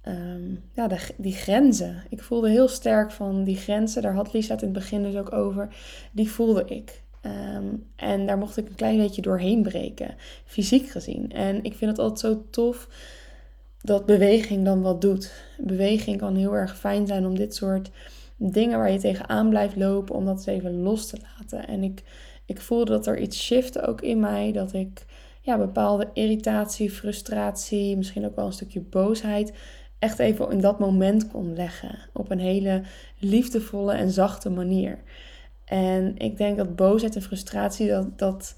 ehm, 0.00 0.54
ja, 0.72 0.88
de, 0.88 0.98
die 1.16 1.34
grenzen. 1.34 2.02
Ik 2.08 2.22
voelde 2.22 2.50
heel 2.50 2.68
sterk 2.68 3.10
van 3.10 3.44
die 3.44 3.56
grenzen. 3.56 4.02
Daar 4.02 4.14
had 4.14 4.32
Lisa 4.32 4.52
het 4.52 4.62
in 4.62 4.68
het 4.68 4.78
begin 4.78 5.02
dus 5.02 5.16
ook 5.16 5.32
over. 5.32 5.74
Die 6.12 6.30
voelde 6.30 6.64
ik. 6.64 7.01
Ehm, 7.22 7.66
en 7.96 8.26
daar 8.26 8.38
mocht 8.38 8.56
ik 8.56 8.68
een 8.68 8.74
klein 8.74 8.96
beetje 8.96 9.22
doorheen 9.22 9.62
breken, 9.62 10.14
fysiek 10.44 10.88
gezien. 10.88 11.32
En 11.32 11.64
ik 11.64 11.74
vind 11.74 11.90
het 11.90 12.00
altijd 12.00 12.18
zo 12.18 12.44
tof 12.50 12.88
dat 13.80 14.06
beweging 14.06 14.64
dan 14.64 14.82
wat 14.82 15.00
doet. 15.00 15.32
Beweging 15.58 16.18
kan 16.18 16.36
heel 16.36 16.56
erg 16.56 16.78
fijn 16.78 17.06
zijn 17.06 17.26
om 17.26 17.34
dit 17.34 17.54
soort 17.54 17.90
dingen 18.36 18.78
waar 18.78 18.92
je 18.92 18.98
tegenaan 18.98 19.48
blijft 19.48 19.76
lopen, 19.76 20.14
om 20.14 20.24
dat 20.24 20.36
eens 20.36 20.46
even 20.46 20.82
los 20.82 21.06
te 21.06 21.16
laten. 21.22 21.66
En 21.66 21.82
ik, 21.82 22.02
ik 22.46 22.60
voelde 22.60 22.90
dat 22.90 23.06
er 23.06 23.18
iets 23.18 23.44
shifte 23.44 23.86
ook 23.86 24.00
in 24.00 24.20
mij, 24.20 24.52
dat 24.52 24.72
ik 24.72 25.04
ja, 25.40 25.58
bepaalde 25.58 26.08
irritatie, 26.12 26.90
frustratie, 26.90 27.96
misschien 27.96 28.24
ook 28.24 28.36
wel 28.36 28.46
een 28.46 28.52
stukje 28.52 28.80
boosheid 28.80 29.52
echt 30.02 30.18
even 30.18 30.50
in 30.50 30.60
dat 30.60 30.78
moment 30.78 31.28
kon 31.28 31.54
leggen. 31.54 31.98
Op 32.12 32.30
een 32.30 32.38
hele 32.38 32.82
liefdevolle 33.18 33.92
en 33.92 34.10
zachte 34.10 34.50
manier. 34.50 34.98
En 35.72 36.16
ik 36.16 36.36
denk 36.36 36.56
dat 36.56 36.76
boosheid 36.76 37.16
en 37.16 37.22
frustratie, 37.22 37.88
dat, 37.88 38.18
dat 38.18 38.56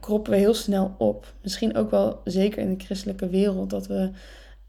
kroppen 0.00 0.32
we 0.32 0.38
heel 0.38 0.54
snel 0.54 0.94
op. 0.98 1.34
Misschien 1.42 1.76
ook 1.76 1.90
wel 1.90 2.20
zeker 2.24 2.62
in 2.62 2.76
de 2.76 2.84
christelijke 2.84 3.28
wereld, 3.28 3.70
dat 3.70 3.86
we 3.86 4.10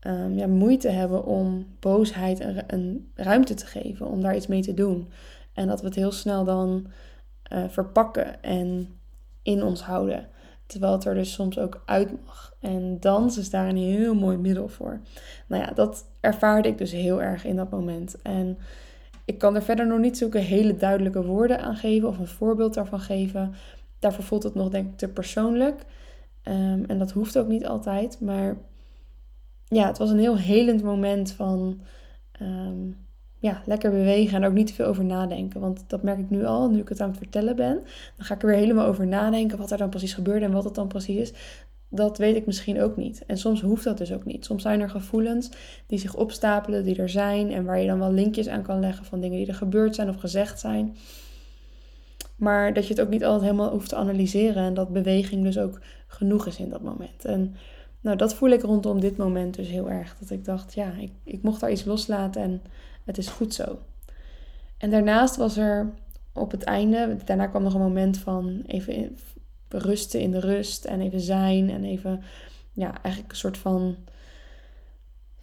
um, 0.08 0.38
ja, 0.38 0.48
moeite 0.48 0.90
hebben 0.90 1.26
om 1.26 1.68
boosheid 1.80 2.40
een, 2.40 2.64
een, 2.68 3.12
ruimte 3.16 3.54
te 3.54 3.66
geven, 3.66 4.08
om 4.08 4.22
daar 4.22 4.36
iets 4.36 4.48
mee 4.48 4.62
te 4.62 4.74
doen. 4.74 5.10
En 5.54 5.68
dat 5.68 5.82
we 5.82 5.86
het 5.86 5.96
heel 5.96 6.12
snel 6.12 6.44
dan 6.44 6.88
uh, 7.54 7.64
verpakken 7.68 8.44
en 8.44 9.00
in 9.42 9.64
ons 9.64 9.82
houden. 9.82 10.28
Terwijl 10.66 10.94
het 10.94 11.06
er 11.06 11.14
dus 11.16 11.34
soms 11.34 11.60
ook 11.60 11.84
uit 11.86 12.12
mag. 12.26 12.56
En 12.60 13.00
dans 13.00 13.38
is 13.38 13.50
daar 13.50 13.70
een 13.70 13.78
heel 13.78 14.16
mooi 14.16 14.38
middel 14.38 14.68
voor. 14.68 15.02
Nou 15.48 15.64
ja, 15.64 15.72
dat 15.72 16.06
ervaarde 16.20 16.70
ik 16.70 16.78
dus 16.78 16.92
heel 16.92 17.22
erg 17.22 17.46
in 17.46 17.56
dat 17.56 17.70
moment. 17.70 18.22
En 18.22 18.58
ik 19.26 19.38
kan 19.38 19.56
er 19.56 19.64
verder 19.64 19.88
nog 19.88 20.00
niet 20.00 20.18
zulke 20.18 20.38
hele 20.38 20.76
duidelijke 20.76 21.26
woorden 21.26 21.62
aan 21.62 21.76
geven 21.76 22.08
of 22.08 22.18
een 22.18 22.28
voorbeeld 22.28 22.74
daarvan 22.74 23.00
geven. 23.00 23.54
Daarvoor 24.00 24.24
voelt 24.24 24.44
het 24.44 24.56
nog, 24.56 24.70
denk 24.70 24.92
ik, 24.92 24.98
te 24.98 25.08
persoonlijk. 25.08 25.86
Ehm, 26.44 26.84
en 26.88 26.98
dat 27.00 27.12
hoeft 27.12 27.38
ook 27.38 27.48
niet 27.48 27.66
altijd. 27.66 28.22
Maar 28.22 28.58
ja, 29.68 29.88
het 29.88 29.98
was 29.98 30.10
een 30.10 30.20
heel 30.20 30.38
helend 30.38 30.84
moment 30.84 31.32
van 31.32 31.82
ehm, 32.32 32.90
ja, 33.40 33.62
lekker 33.66 33.92
bewegen 33.92 34.36
en 34.38 34.48
ook 34.48 34.54
niet 34.54 34.68
te 34.68 34.74
veel 34.74 34.86
over 34.86 35.06
nadenken. 35.06 35.60
Want 35.60 35.84
dat 35.88 36.04
merk 36.04 36.20
ik 36.20 36.30
nu 36.30 36.46
al, 36.46 36.70
nu 36.70 36.80
ik 36.80 36.90
het 36.90 37.02
aan 37.02 37.10
het 37.10 37.18
vertellen 37.18 37.56
ben. 37.56 37.74
Dan 38.16 38.26
ga 38.26 38.34
ik 38.34 38.42
er 38.42 38.48
weer 38.48 38.58
helemaal 38.58 38.86
over 38.86 39.08
nadenken 39.08 39.58
wat 39.58 39.72
er 39.72 39.78
dan 39.78 39.90
precies 39.90 40.14
gebeurde 40.14 40.46
en 40.46 40.52
wat 40.52 40.64
het 40.64 40.76
dan 40.76 40.88
precies 40.88 41.18
is 41.18 41.34
dat 41.96 42.18
weet 42.18 42.36
ik 42.36 42.46
misschien 42.46 42.82
ook 42.82 42.98
niet. 42.98 43.24
En 43.26 43.38
soms 43.38 43.62
hoeft 43.62 43.84
dat 43.84 43.98
dus 43.98 44.14
ook 44.14 44.26
niet. 44.26 44.46
Soms 44.46 44.62
zijn 44.62 44.82
er 44.82 44.90
gevoelens 44.90 45.50
die 45.88 46.00
zich 46.00 46.16
opstapelen, 46.16 46.84
die 46.84 46.96
er 46.96 47.10
zijn 47.10 47.52
en 47.52 47.66
waar 47.66 47.80
je 47.80 47.88
dan 47.88 48.00
wel 48.00 48.12
linkjes 48.12 48.48
aan 48.48 48.62
kan 48.62 48.80
leggen 48.80 49.06
van 49.06 49.20
dingen 49.20 49.38
die 49.38 49.48
er 49.48 49.54
gebeurd 49.54 49.96
zijn 49.96 50.10
of 50.10 50.16
gezegd 50.16 50.60
zijn. 50.60 50.96
Maar 52.36 52.74
dat 52.74 52.88
je 52.88 52.94
het 52.94 53.02
ook 53.02 53.10
niet 53.10 53.24
altijd 53.24 53.44
helemaal 53.44 53.72
hoeft 53.72 53.90
te 53.90 53.96
analyseren 53.96 54.64
en 54.64 54.74
dat 54.74 54.94
beweging 54.94 55.44
dus 55.44 55.58
ook 55.58 55.80
genoeg 56.08 56.48
is 56.48 56.58
in 56.58 56.70
dat 56.70 56.82
moment. 56.82 57.26
En 57.26 57.56
nou, 58.02 58.18
dat 58.18 58.34
voel 58.34 58.50
ik 58.50 58.62
rondom 58.62 59.00
dit 59.00 59.18
moment 59.18 59.56
dus 59.56 59.68
heel 59.68 59.90
erg. 59.90 60.16
Dat 60.20 60.30
ik 60.30 60.46
dacht, 60.46 60.74
ja, 60.74 60.92
ik, 61.00 61.12
ik 61.24 61.42
mocht 61.42 61.60
daar 61.60 61.72
iets 61.72 61.86
loslaten 61.86 62.42
en 62.42 62.62
het 63.06 63.18
is 63.18 63.28
goed 63.28 63.54
zo. 63.54 63.78
En 64.78 64.90
daarnaast 64.90 65.36
was 65.36 65.58
er 65.58 65.94
op 66.34 66.52
het 66.52 66.64
einde, 66.64 67.18
daarna 67.26 67.48
kwam 67.48 67.64
nog 67.64 67.74
een 67.74 67.80
moment 67.80 68.18
van 68.18 68.62
even 68.66 69.18
rusten 69.78 70.20
in 70.20 70.32
de 70.32 70.40
rust 70.40 70.86
en 70.86 71.02
even 71.02 71.20
zijn 71.20 71.70
en 71.70 71.84
even, 71.84 72.24
ja, 72.72 73.02
eigenlijk 73.02 73.32
een 73.32 73.40
soort 73.40 73.58
van 73.58 73.96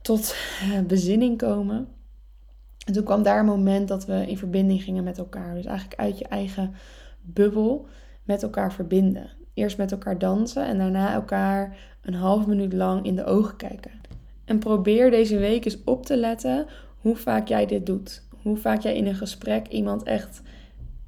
tot 0.02 0.36
eh, 0.60 0.80
bezinning 0.80 1.38
komen. 1.38 1.88
En 2.86 2.92
toen 2.92 3.04
kwam 3.04 3.22
daar 3.22 3.38
een 3.38 3.46
moment 3.46 3.88
dat 3.88 4.06
we 4.06 4.26
in 4.26 4.38
verbinding 4.38 4.82
gingen 4.82 5.04
met 5.04 5.18
elkaar. 5.18 5.54
Dus 5.54 5.64
eigenlijk 5.64 6.00
uit 6.00 6.18
je 6.18 6.26
eigen 6.26 6.74
bubbel 7.20 7.86
met 8.22 8.42
elkaar 8.42 8.72
verbinden. 8.72 9.30
Eerst 9.54 9.78
met 9.78 9.92
elkaar 9.92 10.18
dansen 10.18 10.66
en 10.66 10.78
daarna 10.78 11.12
elkaar 11.12 11.76
een 12.02 12.14
half 12.14 12.46
minuut 12.46 12.72
lang 12.72 13.04
in 13.04 13.16
de 13.16 13.24
ogen 13.24 13.56
kijken. 13.56 13.90
En 14.44 14.58
probeer 14.58 15.10
deze 15.10 15.38
week 15.38 15.64
eens 15.64 15.84
op 15.84 16.06
te 16.06 16.16
letten 16.16 16.66
hoe 17.00 17.16
vaak 17.16 17.48
jij 17.48 17.66
dit 17.66 17.86
doet. 17.86 18.22
Hoe 18.42 18.56
vaak 18.56 18.80
jij 18.80 18.96
in 18.96 19.06
een 19.06 19.14
gesprek 19.14 19.68
iemand 19.68 20.02
echt 20.02 20.42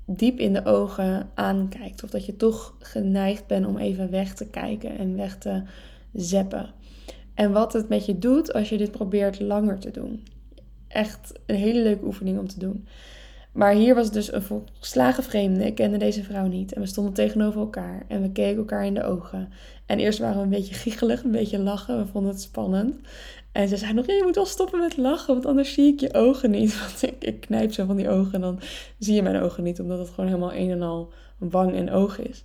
diep 0.07 0.39
in 0.39 0.53
de 0.53 0.65
ogen 0.65 1.31
aankijkt. 1.35 2.03
Of 2.03 2.11
dat 2.11 2.27
je 2.27 2.37
toch 2.37 2.77
geneigd 2.79 3.47
bent 3.47 3.67
om 3.67 3.79
even 3.79 4.11
weg 4.11 4.35
te 4.35 4.47
kijken 4.47 4.99
en 4.99 5.17
weg 5.17 5.39
te 5.39 5.63
zeppen. 6.13 6.71
En 7.35 7.53
wat 7.53 7.73
het 7.73 7.89
met 7.89 8.07
je 8.07 8.19
doet 8.19 8.53
als 8.53 8.69
je 8.69 8.77
dit 8.77 8.91
probeert 8.91 9.41
langer 9.41 9.79
te 9.79 9.91
doen. 9.91 10.27
Echt 10.89 11.33
een 11.47 11.57
hele 11.57 11.83
leuke 11.83 12.05
oefening 12.05 12.39
om 12.39 12.49
te 12.49 12.59
doen. 12.59 12.87
Maar 13.53 13.73
hier 13.73 13.95
was 13.95 14.11
dus 14.11 14.33
een 14.33 14.43
volslagen 14.43 15.23
vreemde. 15.23 15.67
Ik 15.67 15.75
kende 15.75 15.97
deze 15.97 16.23
vrouw 16.23 16.47
niet. 16.47 16.73
En 16.73 16.81
we 16.81 16.87
stonden 16.87 17.13
tegenover 17.13 17.61
elkaar. 17.61 18.05
En 18.09 18.23
we 18.23 18.33
keken 18.33 18.57
elkaar 18.57 18.87
in 18.87 18.95
de 18.95 19.05
ogen. 19.05 19.49
En 19.87 19.99
eerst 19.99 20.19
waren 20.19 20.37
we 20.37 20.43
een 20.43 20.49
beetje 20.49 20.75
giechelig, 20.75 21.25
een 21.25 21.31
beetje 21.31 21.59
lachen. 21.59 21.99
We 21.99 22.07
vonden 22.07 22.31
het 22.31 22.41
spannend. 22.41 22.95
En 23.55 23.69
ze 23.69 23.77
zei 23.77 23.93
nog, 23.93 24.07
je 24.07 24.23
moet 24.25 24.35
wel 24.35 24.47
stoppen 24.47 24.79
met 24.79 24.97
lachen, 24.97 25.35
want 25.35 25.47
anders 25.47 25.73
zie 25.73 25.93
ik 25.93 26.01
je 26.01 26.15
ogen 26.15 26.51
niet. 26.51 26.79
Want 26.81 27.03
ik, 27.03 27.25
ik 27.25 27.41
knijp 27.41 27.73
zo 27.73 27.85
van 27.85 27.97
die 27.97 28.09
ogen 28.09 28.33
en 28.33 28.41
dan 28.41 28.61
zie 28.99 29.15
je 29.15 29.23
mijn 29.23 29.43
ogen 29.43 29.63
niet, 29.63 29.81
omdat 29.81 29.99
het 29.99 30.09
gewoon 30.09 30.27
helemaal 30.27 30.55
een 30.55 30.71
en 30.71 30.83
al 30.83 31.13
wang 31.39 31.75
en 31.75 31.91
oog 31.91 32.19
is. 32.19 32.45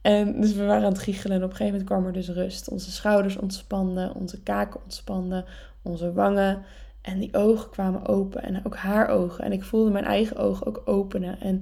En 0.00 0.40
dus 0.40 0.52
we 0.52 0.64
waren 0.64 0.84
aan 0.84 0.92
het 0.92 1.02
giechelen 1.02 1.36
en 1.36 1.42
op 1.42 1.50
een 1.50 1.56
gegeven 1.56 1.78
moment 1.78 1.90
kwam 1.90 2.06
er 2.06 2.12
dus 2.12 2.28
rust. 2.28 2.68
Onze 2.68 2.90
schouders 2.90 3.36
ontspanden, 3.36 4.14
onze 4.14 4.42
kaken 4.42 4.82
ontspanden, 4.82 5.44
onze 5.82 6.12
wangen. 6.12 6.62
En 7.00 7.18
die 7.18 7.34
ogen 7.34 7.70
kwamen 7.70 8.06
open 8.06 8.42
en 8.42 8.66
ook 8.66 8.76
haar 8.76 9.08
ogen. 9.08 9.44
En 9.44 9.52
ik 9.52 9.64
voelde 9.64 9.90
mijn 9.90 10.04
eigen 10.04 10.36
ogen 10.36 10.66
ook 10.66 10.82
openen. 10.84 11.40
En 11.40 11.60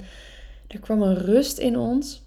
er 0.67 0.81
kwam 0.81 1.03
een 1.03 1.19
rust 1.19 1.59
in 1.59 1.79
ons 1.79 2.24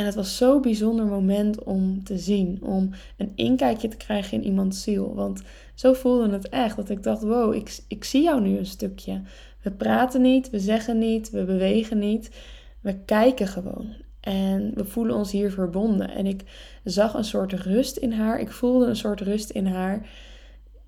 en 0.00 0.06
het 0.06 0.14
was 0.14 0.36
zo'n 0.36 0.62
bijzonder 0.62 1.06
moment 1.06 1.62
om 1.64 2.04
te 2.04 2.18
zien, 2.18 2.58
om 2.62 2.90
een 3.16 3.32
inkijkje 3.34 3.88
te 3.88 3.96
krijgen 3.96 4.38
in 4.38 4.44
iemands 4.44 4.82
ziel. 4.82 5.14
Want 5.14 5.42
zo 5.74 5.92
voelde 5.92 6.32
het 6.32 6.48
echt, 6.48 6.76
dat 6.76 6.88
ik 6.88 7.02
dacht, 7.02 7.22
wow, 7.22 7.54
ik, 7.54 7.78
ik 7.88 8.04
zie 8.04 8.22
jou 8.22 8.40
nu 8.40 8.58
een 8.58 8.66
stukje. 8.66 9.22
We 9.62 9.70
praten 9.70 10.20
niet, 10.20 10.50
we 10.50 10.58
zeggen 10.58 10.98
niet, 10.98 11.30
we 11.30 11.44
bewegen 11.44 11.98
niet, 11.98 12.30
we 12.80 12.98
kijken 13.04 13.46
gewoon. 13.46 13.94
En 14.20 14.72
we 14.74 14.84
voelen 14.84 15.16
ons 15.16 15.32
hier 15.32 15.50
verbonden. 15.50 16.10
En 16.10 16.26
ik 16.26 16.42
zag 16.84 17.14
een 17.14 17.24
soort 17.24 17.52
rust 17.52 17.96
in 17.96 18.12
haar. 18.12 18.40
Ik 18.40 18.50
voelde 18.50 18.86
een 18.86 18.96
soort 18.96 19.20
rust 19.20 19.50
in 19.50 19.66
haar. 19.66 20.08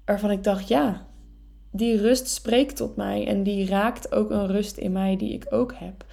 Waarvan 0.05 0.31
ik 0.31 0.45
dacht, 0.45 0.69
ja, 0.69 1.07
die 1.71 1.97
rust 1.97 2.29
spreekt 2.29 2.77
tot 2.77 2.97
mij. 2.97 3.27
En 3.27 3.43
die 3.43 3.67
raakt 3.67 4.13
ook 4.13 4.31
een 4.31 4.47
rust 4.47 4.77
in 4.77 4.93
mij 4.93 5.17
die 5.17 5.33
ik 5.33 5.47
ook 5.51 5.75
heb. 5.75 6.05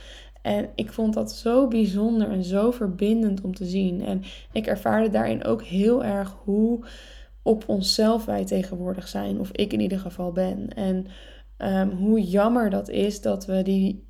En 0.41 0.69
ik 0.75 0.91
vond 0.91 1.13
dat 1.13 1.31
zo 1.31 1.67
bijzonder 1.67 2.29
en 2.29 2.43
zo 2.43 2.71
verbindend 2.71 3.41
om 3.41 3.55
te 3.55 3.65
zien. 3.65 4.05
En 4.05 4.23
ik 4.51 4.67
ervaarde 4.67 5.09
daarin 5.09 5.43
ook 5.43 5.63
heel 5.63 6.03
erg 6.03 6.37
hoe 6.43 6.85
op 7.41 7.63
onszelf 7.67 8.25
wij 8.25 8.45
tegenwoordig 8.45 9.07
zijn. 9.07 9.39
Of 9.39 9.51
ik 9.51 9.73
in 9.73 9.79
ieder 9.79 9.99
geval 9.99 10.31
ben. 10.31 10.73
En 10.73 11.05
ehm, 11.57 11.89
hoe 11.89 12.21
jammer 12.21 12.69
dat 12.69 12.89
is 12.89 13.21
dat 13.21 13.45
we 13.45 13.61
die 13.61 14.07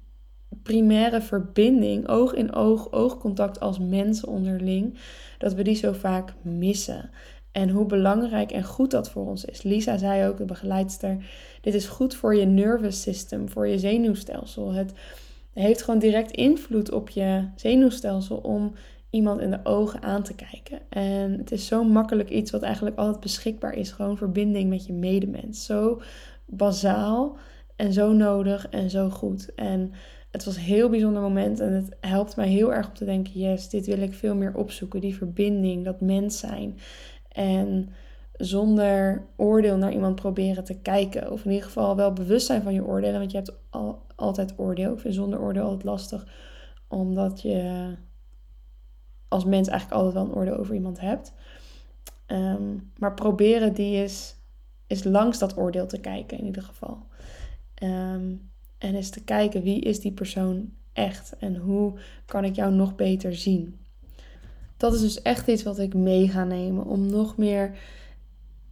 primaire 0.64 1.22
verbinding, 1.22 2.08
oog 2.08 2.34
in 2.34 2.54
oog, 2.54 2.92
oogcontact 2.92 3.60
als 3.60 3.80
mensen 3.80 4.28
onderling, 4.28 4.98
dat 5.38 5.54
we 5.54 5.64
die 5.64 5.76
zo 5.76 5.92
vaak 5.92 6.34
missen. 6.42 7.10
En 7.52 7.70
hoe 7.70 7.86
belangrijk 7.86 8.52
en 8.52 8.64
goed 8.64 8.92
dat 8.92 9.10
voor 9.10 9.28
ons 9.28 9.46
is. 9.46 9.64
Lisa 9.64 9.98
zei 9.98 10.28
ook, 10.28 10.38
de 10.38 10.46
begeleidster, 10.46 11.18
dit 11.62 11.74
is 11.74 11.88
goed 11.88 12.16
voor 12.16 12.36
je 12.36 12.46
nervous 12.46 13.02
system, 13.02 13.50
voor 13.50 13.68
je 13.68 13.80
zenuwstelsel. 13.80 14.74
Het 14.74 14.94
heeft 15.62 15.82
gewoon 15.82 16.00
direct 16.00 16.32
invloed 16.32 16.92
op 16.92 17.10
je 17.10 17.48
zenuwstelsel 17.56 18.38
om 18.38 18.74
iemand 19.10 19.42
in 19.42 19.52
de 19.52 19.60
ogen 19.64 20.02
aan 20.02 20.24
te 20.24 20.36
kijken. 20.36 20.80
En 20.90 21.38
het 21.38 21.52
is 21.52 21.68
zo 21.68 21.84
makkelijk 21.84 22.30
iets 22.30 22.52
wat 22.52 22.62
eigenlijk 22.62 22.98
altijd 22.98 23.20
beschikbaar 23.20 23.74
is. 23.74 23.92
Gewoon 23.92 24.18
verbinding 24.18 24.70
met 24.70 24.86
je 24.86 24.94
medemens. 24.94 25.66
Zo 25.66 26.02
bazaal 26.46 27.38
en 27.76 27.94
zo 27.94 28.14
nodig 28.14 28.70
en 28.70 28.90
zo 28.90 29.10
goed. 29.10 29.56
En 29.56 29.92
het 30.32 30.44
was 30.44 30.56
een 30.56 30.62
heel 30.62 30.90
bijzonder 30.90 31.22
moment 31.22 31.60
en 31.60 31.74
het 31.74 31.98
helpt 32.00 32.36
mij 32.36 32.48
heel 32.48 32.74
erg 32.74 32.88
om 32.88 32.94
te 32.94 33.06
denken: 33.06 33.40
yes, 33.40 33.70
dit 33.70 33.86
wil 33.86 34.02
ik 34.02 34.14
veel 34.14 34.36
meer 34.36 34.56
opzoeken. 34.56 35.02
Die 35.02 35.16
verbinding, 35.16 35.86
dat 35.86 36.02
mens 36.02 36.40
zijn. 36.40 36.78
En 37.32 37.90
zonder 38.34 39.26
oordeel 39.36 39.78
naar 39.78 39.94
iemand 39.94 40.16
proberen 40.16 40.64
te 40.64 40.80
kijken. 40.80 41.32
Of 41.32 41.46
in 41.46 41.52
ieder 41.52 41.66
geval 41.66 41.96
wel 41.96 42.14
bewust 42.14 42.46
zijn 42.46 42.62
van 42.62 42.74
je 42.74 42.86
oordelen. 42.86 43.20
Want 43.20 43.32
je 43.32 43.38
hebt 43.38 43.54
al, 43.70 44.02
altijd 44.20 44.54
oordeel. 44.58 44.94
Ik 44.94 45.00
vind 45.00 45.14
zonder 45.14 45.40
oordeel 45.40 45.64
altijd 45.64 45.84
lastig. 45.84 46.28
Omdat 46.88 47.42
je 47.42 47.96
als 49.28 49.46
mens 49.46 49.68
eigenlijk 49.68 50.02
altijd 50.02 50.16
wel 50.16 50.26
een 50.26 50.38
oordeel 50.38 50.58
over 50.58 50.76
iemand 50.76 51.00
hebt. 51.00 51.34
Ehm, 52.26 52.78
maar 52.98 53.14
proberen 53.14 53.74
die 53.74 54.04
is, 54.04 54.36
is 54.88 55.04
langs 55.04 55.40
dat 55.40 55.58
oordeel 55.58 55.88
te 55.88 56.00
kijken 56.00 56.38
in 56.38 56.46
ieder 56.46 56.64
geval. 56.64 57.08
Um, 57.84 58.52
en 58.78 58.96
eens 58.96 59.10
te 59.10 59.24
kijken 59.24 59.64
wie 59.64 59.82
is 59.82 60.00
die 60.00 60.12
persoon 60.12 60.74
echt 60.94 61.36
en 61.40 61.56
hoe 61.56 61.94
kan 62.26 62.44
ik 62.44 62.56
jou 62.56 62.74
nog 62.74 62.96
beter 62.96 63.36
zien. 63.36 63.80
Dat 64.78 64.94
is 64.94 65.02
dus 65.02 65.22
echt 65.22 65.48
iets 65.48 65.64
wat 65.64 65.80
ik 65.80 65.94
mee 65.94 66.28
ga 66.28 66.44
nemen 66.44 66.86
om 66.86 67.06
nog 67.10 67.38
meer 67.38 67.78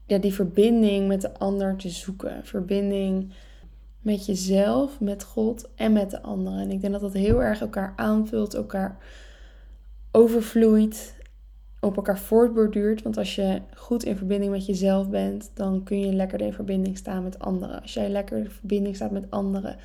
ja, 0.05 0.17
die 0.17 0.33
verbinding 0.33 1.07
met 1.07 1.21
de 1.21 1.33
ander 1.39 1.75
te 1.75 1.89
zoeken. 1.89 2.45
Verbinding 2.45 3.31
met 4.07 4.25
jezelf, 4.25 4.99
met 4.99 5.23
God 5.23 5.69
en 5.75 5.93
met 5.93 6.11
de 6.11 6.21
ander. 6.21 6.53
En 6.53 6.71
ik 6.71 6.81
denk 6.81 6.93
dat 6.93 7.01
dat 7.01 7.13
heel 7.13 7.43
erg 7.43 7.61
elkaar 7.61 7.93
aanvult, 7.95 8.53
elkaar 8.53 8.97
overvloeit, 10.11 11.15
op 11.79 11.95
elkaar 11.95 12.19
voortborduurt. 12.19 13.01
Want 13.01 13.17
als 13.17 13.35
je 13.35 13.61
goed 13.75 14.03
in 14.03 14.17
verbinding 14.17 14.51
met 14.51 14.65
jezelf 14.65 15.09
bent, 15.09 15.51
dan 15.53 15.83
kun 15.83 15.99
je 15.99 16.13
lekker 16.13 16.41
in 16.41 16.53
verbinding 16.53 16.97
staan 16.97 17.23
met 17.23 17.39
anderen. 17.39 17.81
Als 17.81 17.93
jij 17.93 18.09
lekker 18.09 18.37
in 18.37 18.49
verbinding 18.49 18.95
staat 18.95 19.11
met 19.11 19.31
anderen, 19.31 19.75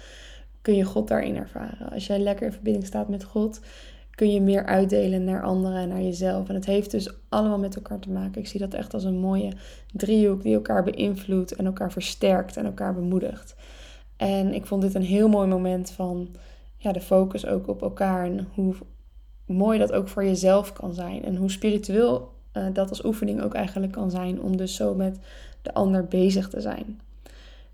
kun 0.61 0.75
je 0.75 0.85
God 0.85 1.09
daarin 1.09 1.37
ervaren. 1.37 1.91
Als 1.91 2.07
jij 2.07 2.19
lekker 2.19 2.47
in 2.47 2.53
verbinding 2.53 2.87
staat 2.87 3.09
met 3.09 3.25
God, 3.25 3.61
kun 4.11 4.33
je 4.33 4.41
meer 4.41 4.65
uitdelen 4.65 5.25
naar 5.25 5.43
anderen 5.43 5.81
en 5.81 5.89
naar 5.89 6.03
jezelf. 6.03 6.49
En 6.49 6.55
het 6.55 6.67
heeft 6.67 6.91
dus 6.91 7.15
allemaal 7.29 7.59
met 7.59 7.77
elkaar 7.77 7.99
te 7.99 8.11
maken. 8.11 8.41
Ik 8.41 8.49
zie 8.49 8.61
dat 8.61 8.75
echt 8.75 8.95
als 8.95 9.05
een 9.05 9.19
mooie 9.19 9.53
driehoek 9.93 10.43
die 10.43 10.55
elkaar 10.55 10.83
beïnvloedt 10.83 11.55
en 11.55 11.67
elkaar 11.67 11.93
versterkt 11.93 12.57
en 12.57 12.65
elkaar 12.65 12.95
bemoedigt. 12.95 13.55
En 14.23 14.55
ik 14.55 14.67
vond 14.67 14.83
dit 14.83 14.95
een 14.95 15.03
heel 15.03 15.29
mooi 15.29 15.49
moment 15.49 15.91
van 15.91 16.29
ja, 16.77 16.93
de 16.93 17.01
focus 17.01 17.47
ook 17.47 17.69
op 17.69 17.83
elkaar 17.83 18.25
en 18.25 18.49
hoe 18.55 18.75
mooi 19.47 19.79
dat 19.79 19.93
ook 19.93 20.09
voor 20.09 20.25
jezelf 20.25 20.73
kan 20.73 20.95
zijn. 20.95 21.25
En 21.25 21.37
hoe 21.37 21.51
spiritueel 21.51 22.33
uh, 22.53 22.65
dat 22.73 22.89
als 22.89 23.05
oefening 23.05 23.43
ook 23.43 23.55
eigenlijk 23.55 23.93
kan 23.93 24.11
zijn 24.11 24.43
om 24.43 24.57
dus 24.57 24.75
zo 24.75 24.95
met 24.95 25.19
de 25.63 25.75
ander 25.75 26.07
bezig 26.07 26.49
te 26.49 26.61
zijn. 26.61 27.01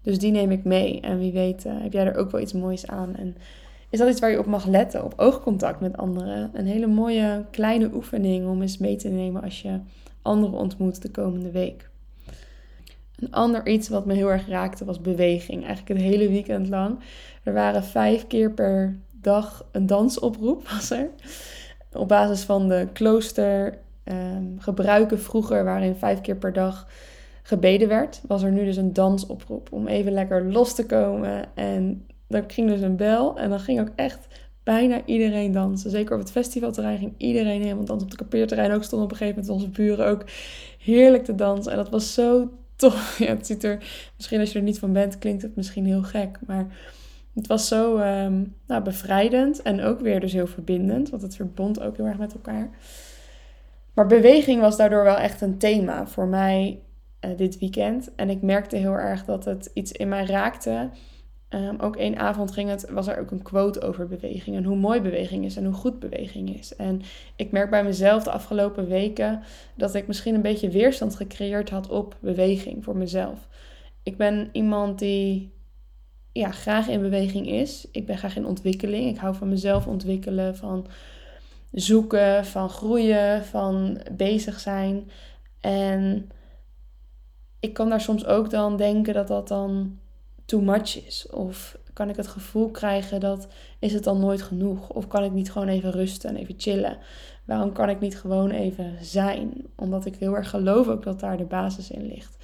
Dus 0.02 0.18
die 0.18 0.30
neem 0.30 0.50
ik 0.50 0.64
mee. 0.64 1.00
En 1.00 1.18
wie 1.18 1.32
weet 1.32 1.64
uh, 1.64 1.72
heb 1.76 1.92
jij 1.92 2.06
er 2.06 2.16
ook 2.16 2.30
wel 2.30 2.40
iets 2.40 2.52
moois 2.52 2.86
aan. 2.86 3.16
En 3.16 3.36
is 3.90 3.98
dat 3.98 4.08
iets 4.08 4.20
waar 4.20 4.30
je 4.30 4.38
op 4.38 4.46
mag 4.46 4.66
letten, 4.66 5.04
op 5.04 5.14
oogcontact 5.16 5.80
met 5.80 5.96
anderen. 5.96 6.50
Een 6.52 6.66
hele 6.66 6.86
mooie 6.86 7.44
kleine 7.50 7.90
oefening 7.94 8.46
om 8.46 8.62
eens 8.62 8.78
mee 8.78 8.96
te 8.96 9.08
nemen 9.08 9.42
als 9.42 9.62
je 9.62 9.80
anderen 10.22 10.58
ontmoet 10.58 11.02
de 11.02 11.10
komende 11.10 11.50
week. 11.50 11.90
Een 13.18 13.32
ander 13.32 13.66
iets 13.66 13.88
wat 13.88 14.06
me 14.06 14.14
heel 14.14 14.30
erg 14.30 14.48
raakte 14.48 14.84
was 14.84 15.00
beweging. 15.00 15.64
Eigenlijk 15.66 16.00
het 16.00 16.10
hele 16.10 16.28
weekend 16.28 16.68
lang. 16.68 16.98
Er 17.42 17.52
waren 17.52 17.84
vijf 17.84 18.26
keer 18.26 18.52
per 18.52 18.98
dag 19.12 19.66
een 19.72 19.86
dansoproep 19.86 20.68
was 20.70 20.90
er. 20.90 21.10
Op 21.92 22.08
basis 22.08 22.42
van 22.42 22.68
de 22.68 22.88
klooster 22.92 23.78
um, 24.04 24.56
gebruiken 24.58 25.20
vroeger, 25.20 25.64
waarin 25.64 25.94
vijf 25.94 26.20
keer 26.20 26.36
per 26.36 26.52
dag 26.52 26.86
gebeden 27.42 27.88
werd, 27.88 28.20
was 28.26 28.42
er 28.42 28.52
nu 28.52 28.64
dus 28.64 28.76
een 28.76 28.92
dansoproep 28.92 29.72
om 29.72 29.86
even 29.86 30.12
lekker 30.12 30.52
los 30.52 30.74
te 30.74 30.86
komen. 30.86 31.44
En 31.54 32.06
dan 32.26 32.44
ging 32.46 32.68
dus 32.68 32.80
een 32.80 32.96
bel 32.96 33.38
en 33.38 33.50
dan 33.50 33.60
ging 33.60 33.80
ook 33.80 33.90
echt 33.94 34.26
bijna 34.62 35.04
iedereen 35.04 35.52
dansen. 35.52 35.90
Zeker 35.90 36.14
op 36.14 36.20
het 36.20 36.30
festivalterrein 36.30 36.98
ging 36.98 37.14
iedereen 37.16 37.62
helemaal 37.62 37.84
dansen. 37.84 38.06
Op 38.06 38.12
het 38.12 38.20
kampeerterrein 38.20 38.72
ook 38.72 38.82
stonden 38.82 39.06
op 39.06 39.12
een 39.12 39.18
gegeven 39.18 39.40
moment 39.40 39.62
onze 39.62 39.82
buren 39.82 40.06
ook 40.06 40.24
heerlijk 40.78 41.24
te 41.24 41.34
dansen. 41.34 41.72
En 41.72 41.78
dat 41.78 41.88
was 41.88 42.14
zo 42.14 42.50
tof. 42.78 43.18
Ja, 43.18 43.26
het 43.26 43.46
ziet 43.46 43.64
er, 43.64 43.78
misschien 44.16 44.40
als 44.40 44.52
je 44.52 44.58
er 44.58 44.64
niet 44.64 44.78
van 44.78 44.92
bent, 44.92 45.18
klinkt 45.18 45.42
het 45.42 45.56
misschien 45.56 45.86
heel 45.86 46.02
gek. 46.02 46.38
Maar 46.46 46.66
het 47.34 47.46
was 47.46 47.68
zo 47.68 47.96
ehm, 47.96 48.44
nou, 48.66 48.82
bevrijdend 48.82 49.62
en 49.62 49.82
ook 49.82 50.00
weer 50.00 50.20
dus 50.20 50.32
heel 50.32 50.46
verbindend. 50.46 51.10
Want 51.10 51.22
het 51.22 51.36
verbond 51.36 51.80
ook 51.80 51.96
heel 51.96 52.06
erg 52.06 52.18
met 52.18 52.32
elkaar. 52.32 52.70
Maar 53.94 54.06
beweging 54.06 54.60
was 54.60 54.76
daardoor 54.76 55.04
wel 55.04 55.16
echt 55.16 55.40
een 55.40 55.58
thema 55.58 56.06
voor 56.06 56.26
mij 56.26 56.80
uh, 57.24 57.36
dit 57.36 57.58
weekend. 57.58 58.14
En 58.14 58.30
ik 58.30 58.42
merkte 58.42 58.76
heel 58.76 58.94
erg 58.94 59.24
dat 59.24 59.44
het 59.44 59.70
iets 59.74 59.92
in 59.92 60.08
mij 60.08 60.24
raakte. 60.24 60.90
Um, 61.50 61.80
ook 61.80 61.96
één 61.96 62.18
avond 62.18 62.52
ging 62.52 62.70
het, 62.70 62.90
was 62.90 63.06
er 63.06 63.18
ook 63.18 63.30
een 63.30 63.42
quote 63.42 63.80
over 63.80 64.08
beweging. 64.08 64.56
En 64.56 64.64
hoe 64.64 64.76
mooi 64.76 65.00
beweging 65.00 65.44
is 65.44 65.56
en 65.56 65.64
hoe 65.64 65.74
goed 65.74 65.98
beweging 65.98 66.58
is. 66.58 66.76
En 66.76 67.02
ik 67.36 67.50
merk 67.50 67.70
bij 67.70 67.84
mezelf 67.84 68.22
de 68.22 68.30
afgelopen 68.30 68.88
weken 68.88 69.42
dat 69.74 69.94
ik 69.94 70.06
misschien 70.06 70.34
een 70.34 70.42
beetje 70.42 70.68
weerstand 70.68 71.16
gecreëerd 71.16 71.70
had 71.70 71.88
op 71.88 72.16
beweging 72.20 72.84
voor 72.84 72.96
mezelf. 72.96 73.48
Ik 74.02 74.16
ben 74.16 74.48
iemand 74.52 74.98
die 74.98 75.52
ja, 76.32 76.50
graag 76.50 76.88
in 76.88 77.00
beweging 77.00 77.48
is. 77.48 77.88
Ik 77.92 78.06
ben 78.06 78.18
graag 78.18 78.36
in 78.36 78.46
ontwikkeling. 78.46 79.08
Ik 79.08 79.18
hou 79.18 79.34
van 79.34 79.48
mezelf 79.48 79.86
ontwikkelen, 79.86 80.56
van 80.56 80.86
zoeken, 81.72 82.46
van 82.46 82.68
groeien, 82.68 83.44
van 83.44 84.00
bezig 84.12 84.60
zijn. 84.60 85.10
En 85.60 86.30
ik 87.60 87.72
kan 87.72 87.88
daar 87.88 88.00
soms 88.00 88.26
ook 88.26 88.50
dan 88.50 88.76
denken 88.76 89.14
dat 89.14 89.28
dat 89.28 89.48
dan 89.48 89.98
too 90.48 90.60
much 90.60 91.06
is. 91.06 91.26
Of 91.30 91.78
kan 91.92 92.08
ik 92.08 92.16
het 92.16 92.26
gevoel 92.26 92.70
krijgen 92.70 93.20
dat 93.20 93.48
is 93.78 93.92
het 93.92 94.04
dan 94.04 94.20
nooit 94.20 94.42
genoeg? 94.42 94.88
Of 94.90 95.06
kan 95.06 95.24
ik 95.24 95.32
niet 95.32 95.52
gewoon 95.52 95.68
even 95.68 95.90
rusten 95.90 96.30
en 96.30 96.36
even 96.36 96.54
chillen? 96.56 96.98
Waarom 97.44 97.72
kan 97.72 97.88
ik 97.88 98.00
niet 98.00 98.18
gewoon 98.18 98.50
even 98.50 98.96
zijn? 99.00 99.52
Omdat 99.76 100.06
ik 100.06 100.16
heel 100.16 100.36
erg 100.36 100.50
geloof 100.50 100.88
ook 100.88 101.02
dat 101.02 101.20
daar 101.20 101.36
de 101.36 101.44
basis 101.44 101.90
in 101.90 102.06
ligt. 102.06 102.36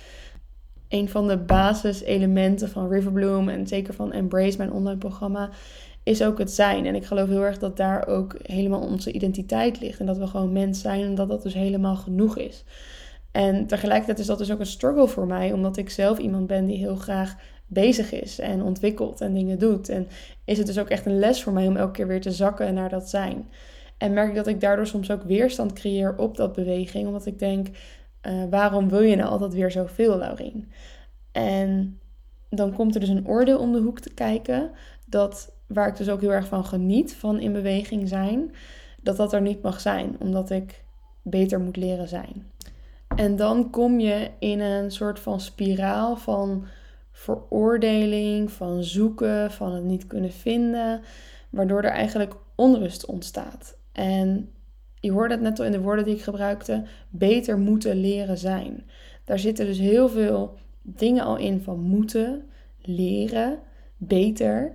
Een 0.89 1.09
van 1.09 1.29
de 1.29 1.39
basiselementen 1.39 2.69
van 2.69 2.89
Riverbloom 2.89 3.49
en 3.49 3.67
zeker 3.67 3.95
van 3.95 4.13
Embrace, 4.13 4.57
mijn 4.57 4.73
online 4.73 4.99
programma, 4.99 5.51
is 6.03 6.23
ook 6.23 6.39
het 6.39 6.51
zijn. 6.51 6.87
En 6.87 6.95
ik 6.95 7.05
geloof 7.05 7.29
heel 7.29 7.45
erg 7.45 7.59
dat 7.59 7.77
daar 7.77 8.07
ook 8.07 8.37
helemaal 8.43 8.81
onze 8.81 9.13
identiteit 9.13 9.81
ligt. 9.81 10.01
En 10.01 10.07
dat 10.07 10.19
we 10.19 10.27
gewoon 10.27 10.53
mens 10.53 10.81
zijn 10.81 11.03
en 11.03 11.15
dat 11.15 11.29
dat 11.29 11.43
dus 11.43 11.55
helemaal 11.55 11.97
genoeg 11.97 12.39
is. 12.39 12.65
En 13.35 13.67
tegelijkertijd 13.67 14.19
is 14.19 14.27
dat 14.27 14.39
dus 14.39 14.53
ook 14.53 14.61
een 14.61 14.67
struggle 14.67 15.09
voor 15.09 15.27
mij, 15.27 15.53
omdat 15.53 15.77
ik 15.77 15.91
zelf 15.91 16.19
iemand 16.19 16.47
ben 16.47 16.67
die 16.67 16.79
heel 16.79 16.97
graag 16.97 17.37
bezig 17.75 18.13
is 18.13 18.39
en 18.39 18.63
ontwikkelt 18.63 19.21
en 19.21 19.35
dingen 19.35 19.59
doet. 19.59 19.89
En 19.89 20.09
is 20.45 20.59
het 20.59 20.67
dus 20.67 20.79
ook 20.79 20.89
echt 20.89 21.07
een 21.07 21.19
les 21.19 21.43
voor 21.43 21.53
mij 21.53 21.67
om 21.67 21.77
elke 21.77 21.93
keer 21.93 22.07
weer 22.07 22.21
te 22.21 22.33
zakken 22.33 22.75
naar 22.75 22.89
dat 22.89 23.09
zijn. 23.09 23.49
En 23.99 24.13
merk 24.13 24.29
ik 24.29 24.35
dat 24.35 24.47
ik 24.47 24.61
daardoor 24.61 24.87
soms 24.87 25.11
ook 25.11 25.23
weerstand 25.23 25.73
creëer 25.73 26.15
op 26.17 26.37
dat 26.37 26.53
beweging, 26.53 27.07
omdat 27.07 27.27
ik 27.27 27.39
denk, 27.39 27.69
uh, 28.23 28.45
waarom 28.51 28.89
wil 28.89 29.03
je 29.03 29.17
nou 29.17 29.29
altijd 29.29 29.55
weer 29.55 29.71
zoveel, 29.71 30.19
Laurien? 30.19 30.71
En 31.33 31.99
dan 32.51 32.73
komt 32.73 32.95
er 32.95 33.01
dus 33.01 33.09
een 33.09 33.29
oordeel 33.29 33.59
om 33.59 33.73
de 33.73 33.81
hoek 33.81 34.01
te 34.01 34.15
kijken, 34.15 34.71
dat 35.07 35.53
waar 35.67 35.89
ik 35.89 35.97
dus 35.97 36.09
ook 36.09 36.21
heel 36.21 36.33
erg 36.33 36.47
van 36.47 36.65
geniet, 36.65 37.15
van 37.15 37.41
in 37.41 37.53
beweging 37.53 38.09
zijn, 38.09 38.55
dat 39.03 39.17
dat 39.17 39.33
er 39.33 39.41
niet 39.41 39.63
mag 39.63 39.81
zijn, 39.81 40.17
omdat 40.19 40.51
ik 40.51 40.85
beter 41.23 41.61
moet 41.61 41.77
leren 41.77 42.09
zijn. 42.09 42.51
En 43.17 43.37
dan 43.37 43.71
kom 43.71 44.01
je 44.01 44.31
in 44.39 44.61
een 44.61 44.91
soort 44.91 45.21
van 45.21 45.41
spiraal 45.41 46.17
van 46.17 46.67
veroordeling, 47.17 48.53
van 48.53 48.83
zoeken, 48.83 49.51
van 49.51 49.73
het 49.73 49.85
niet 49.85 50.07
kunnen 50.07 50.33
vinden, 50.33 51.01
waardoor 51.51 51.83
er 51.83 51.91
eigenlijk 51.91 52.35
onrust 52.55 53.07
ontstaat. 53.07 53.79
En 53.93 54.51
je 55.01 55.13
hoorde 55.13 55.35
het 55.35 55.43
net 55.43 55.59
al 55.59 55.65
in 55.65 55.73
de 55.73 55.81
woorden 55.81 56.05
die 56.05 56.15
ik 56.15 56.23
gebruikte, 56.23 56.85
beter 57.09 57.59
moeten 57.59 58.01
leren 58.01 58.39
zijn. 58.39 58.91
Daar 59.25 59.39
zitten 59.39 59.67
dus 59.67 59.79
heel 59.79 60.09
veel 60.09 60.59
dingen 60.83 61.25
al 61.25 61.37
in 61.37 61.61
van 61.61 61.81
moeten, 61.81 62.49
leren, 62.79 63.59
beter. 63.97 64.75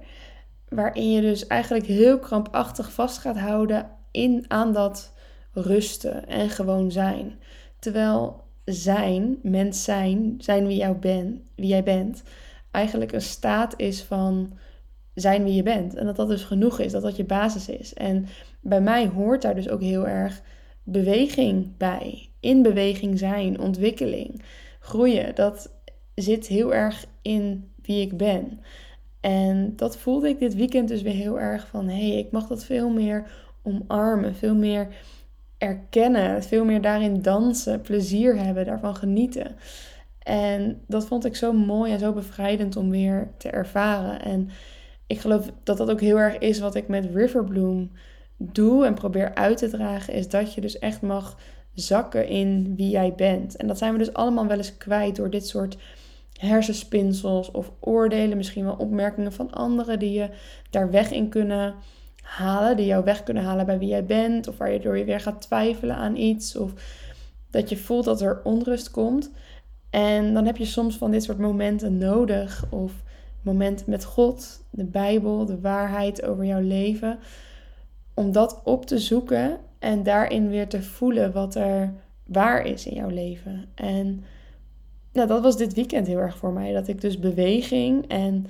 Waarin 0.70 1.12
je 1.12 1.22
dus 1.22 1.48
eigenlijk 1.48 1.86
heel 1.86 2.20
krampachtig 2.20 2.92
vast 2.92 3.18
gaat 3.18 3.38
houden 3.38 3.90
in, 4.12 4.46
aan 4.48 4.74
dat 4.74 5.14
rusten 5.52 6.28
en 6.28 6.50
gewoon 6.50 6.92
zijn. 6.92 7.40
Terwijl 7.80 8.44
zijn, 8.74 9.38
mens 9.42 9.84
zijn, 9.84 10.36
zijn 10.38 10.68
wie, 10.68 10.78
jou 10.78 10.96
ben, 10.96 11.44
wie 11.56 11.68
jij 11.68 11.84
bent, 11.84 12.24
eigenlijk 12.72 13.12
een 13.12 13.22
staat 13.22 13.74
is 13.78 14.02
van 14.02 14.58
zijn 15.14 15.44
wie 15.44 15.54
je 15.54 15.64
bent. 15.64 15.96
En 15.96 16.06
dat 16.06 16.16
dat 16.16 16.28
dus 16.28 16.44
genoeg 16.44 16.80
is, 16.80 16.92
dat 16.92 17.02
dat 17.02 17.16
je 17.16 17.24
basis 17.24 17.70
is. 17.70 17.94
En 17.94 18.26
bij 18.62 18.82
mij 18.82 19.08
hoort 19.08 19.42
daar 19.42 19.56
dus 19.56 19.70
ook 19.70 19.82
heel 19.82 20.08
erg 20.08 20.42
beweging 20.84 21.78
bij. 21.78 22.30
In 22.40 22.62
beweging 22.62 23.20
zijn, 23.20 23.60
ontwikkeling, 23.60 24.42
groeien. 24.80 25.36
Dat 25.36 25.72
zit 26.16 26.48
heel 26.48 26.74
erg 26.74 27.06
in 27.22 27.72
wie 27.82 28.02
ik 28.02 28.18
ben. 28.18 28.60
En 29.20 29.74
dat 29.76 29.98
voelde 29.98 30.30
ik 30.30 30.40
dit 30.40 30.56
weekend 30.56 30.88
dus 30.88 31.02
weer 31.02 31.14
heel 31.14 31.40
erg 31.40 31.68
van: 31.68 31.88
hé, 31.88 32.10
hey, 32.10 32.18
ik 32.18 32.32
mag 32.32 32.48
dat 32.48 32.66
veel 32.66 32.90
meer 32.90 33.28
omarmen, 33.64 34.36
veel 34.36 34.56
meer 34.56 34.88
erkennen, 35.60 36.44
veel 36.44 36.66
meer 36.66 36.82
daarin 36.82 37.22
dansen, 37.22 37.82
plezier 37.82 38.38
hebben, 38.38 38.66
daarvan 38.66 38.96
genieten. 38.96 39.56
En 40.20 40.82
dat 40.88 41.06
vond 41.06 41.26
ik 41.26 41.36
zo 41.36 41.54
mooi 41.54 41.92
en 41.92 42.00
zo 42.00 42.14
bevrijdend 42.14 42.76
om 42.76 42.90
weer 42.90 43.32
te 43.38 43.50
ervaren. 43.50 44.22
En 44.22 44.50
ik 45.08 45.20
geloof 45.20 45.52
dat 45.64 45.78
dat 45.78 45.90
ook 45.90 46.02
heel 46.02 46.20
erg 46.20 46.38
is 46.38 46.60
wat 46.60 46.76
ik 46.76 46.88
met 46.88 47.10
Riverbloom 47.14 47.92
doe 48.38 48.86
en 48.86 48.94
probeer 48.94 49.36
uit 49.36 49.58
te 49.58 49.70
dragen, 49.70 50.14
is 50.14 50.30
dat 50.30 50.54
je 50.54 50.62
dus 50.62 50.80
echt 50.80 51.02
mag 51.02 51.38
zakken 51.74 52.28
in 52.28 52.76
wie 52.76 52.90
jij 52.90 53.14
bent. 53.16 53.56
En 53.56 53.68
dat 53.68 53.78
zijn 53.78 53.92
we 53.92 53.98
dus 53.98 54.14
allemaal 54.14 54.48
wel 54.48 54.58
eens 54.58 54.78
kwijt 54.78 55.16
door 55.16 55.30
dit 55.30 55.48
soort 55.48 55.78
hersenspinsels 56.34 57.52
of 57.52 57.72
oordelen, 57.80 58.38
misschien 58.38 58.66
wel 58.66 58.76
opmerkingen 58.76 59.34
van 59.34 59.52
anderen 59.52 60.00
die 60.00 60.12
je 60.12 60.30
daar 60.70 60.92
weg 60.92 61.12
in 61.12 61.30
kunnen 61.30 61.76
halen, 62.30 62.78
die 62.78 62.86
jou 62.86 63.04
weg 63.04 63.24
kunnen 63.24 63.44
halen 63.44 63.66
bij 63.66 63.80
wie 63.80 63.88
jij 63.88 64.06
bent, 64.06 64.48
of 64.48 64.58
waar 64.58 64.72
je 64.72 64.80
door 64.80 64.98
je 64.98 65.04
weer 65.04 65.20
gaat 65.20 65.42
twijfelen 65.42 65.96
aan 65.96 66.16
iets, 66.16 66.56
of 66.56 66.74
dat 67.52 67.70
je 67.70 67.78
voelt 67.78 68.06
dat 68.06 68.22
er 68.22 68.42
onrust 68.44 68.92
komt. 68.92 69.32
En 69.90 70.34
dan 70.34 70.46
heb 70.46 70.58
je 70.58 70.66
soms 70.66 70.98
van 70.98 71.12
dit 71.12 71.24
soort 71.24 71.38
momenten 71.38 71.98
nodig, 71.98 72.66
of 72.70 72.92
momenten 73.42 73.90
met 73.90 74.06
God, 74.06 74.66
de 74.70 74.86
Bijbel, 74.86 75.46
de 75.46 75.60
waarheid 75.60 76.26
over 76.26 76.46
jouw 76.46 76.62
leven, 76.62 77.20
om 78.14 78.32
dat 78.32 78.62
op 78.64 78.86
te 78.86 79.00
zoeken 79.00 79.58
en 79.80 80.04
daarin 80.04 80.50
weer 80.50 80.68
te 80.68 80.82
voelen 80.82 81.32
wat 81.32 81.56
er 81.56 81.94
waar 82.26 82.66
is 82.66 82.86
in 82.86 82.96
jouw 82.96 83.10
leven. 83.10 83.66
En 83.76 84.24
nou, 85.14 85.28
dat 85.28 85.42
was 85.42 85.58
dit 85.58 85.74
weekend 85.74 86.08
heel 86.08 86.18
erg 86.18 86.38
voor 86.38 86.54
mij. 86.54 86.74
Dat 86.74 86.88
ik 86.88 87.02
dus 87.02 87.20
beweging 87.20 88.08
en 88.08 88.46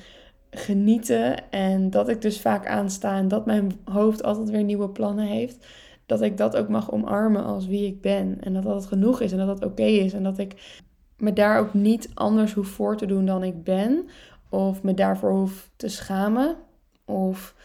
genieten 0.51 1.51
en 1.51 1.89
dat 1.89 2.09
ik 2.09 2.21
dus 2.21 2.41
vaak 2.41 2.67
aansta 2.67 3.17
en 3.17 3.27
dat 3.27 3.45
mijn 3.45 3.71
hoofd 3.83 4.23
altijd 4.23 4.49
weer 4.49 4.63
nieuwe 4.63 4.89
plannen 4.89 5.25
heeft. 5.25 5.65
Dat 6.05 6.21
ik 6.21 6.37
dat 6.37 6.55
ook 6.55 6.69
mag 6.69 6.91
omarmen 6.91 7.43
als 7.43 7.67
wie 7.67 7.85
ik 7.85 8.01
ben. 8.01 8.37
En 8.41 8.53
dat 8.53 8.63
dat 8.63 8.85
genoeg 8.85 9.21
is 9.21 9.31
en 9.31 9.37
dat 9.37 9.59
dat 9.59 9.69
oké 9.69 9.83
is. 9.83 10.13
En 10.13 10.23
dat 10.23 10.37
ik 10.37 10.81
me 11.17 11.33
daar 11.33 11.59
ook 11.59 11.73
niet 11.73 12.09
anders 12.13 12.53
hoef 12.53 12.67
voor 12.67 12.97
te 12.97 13.05
doen 13.05 13.25
dan 13.25 13.43
ik 13.43 13.63
ben. 13.63 14.07
Of 14.49 14.83
me 14.83 14.93
daarvoor 14.93 15.31
hoef 15.31 15.69
te 15.75 15.87
schamen. 15.87 16.55
Of 17.05 17.55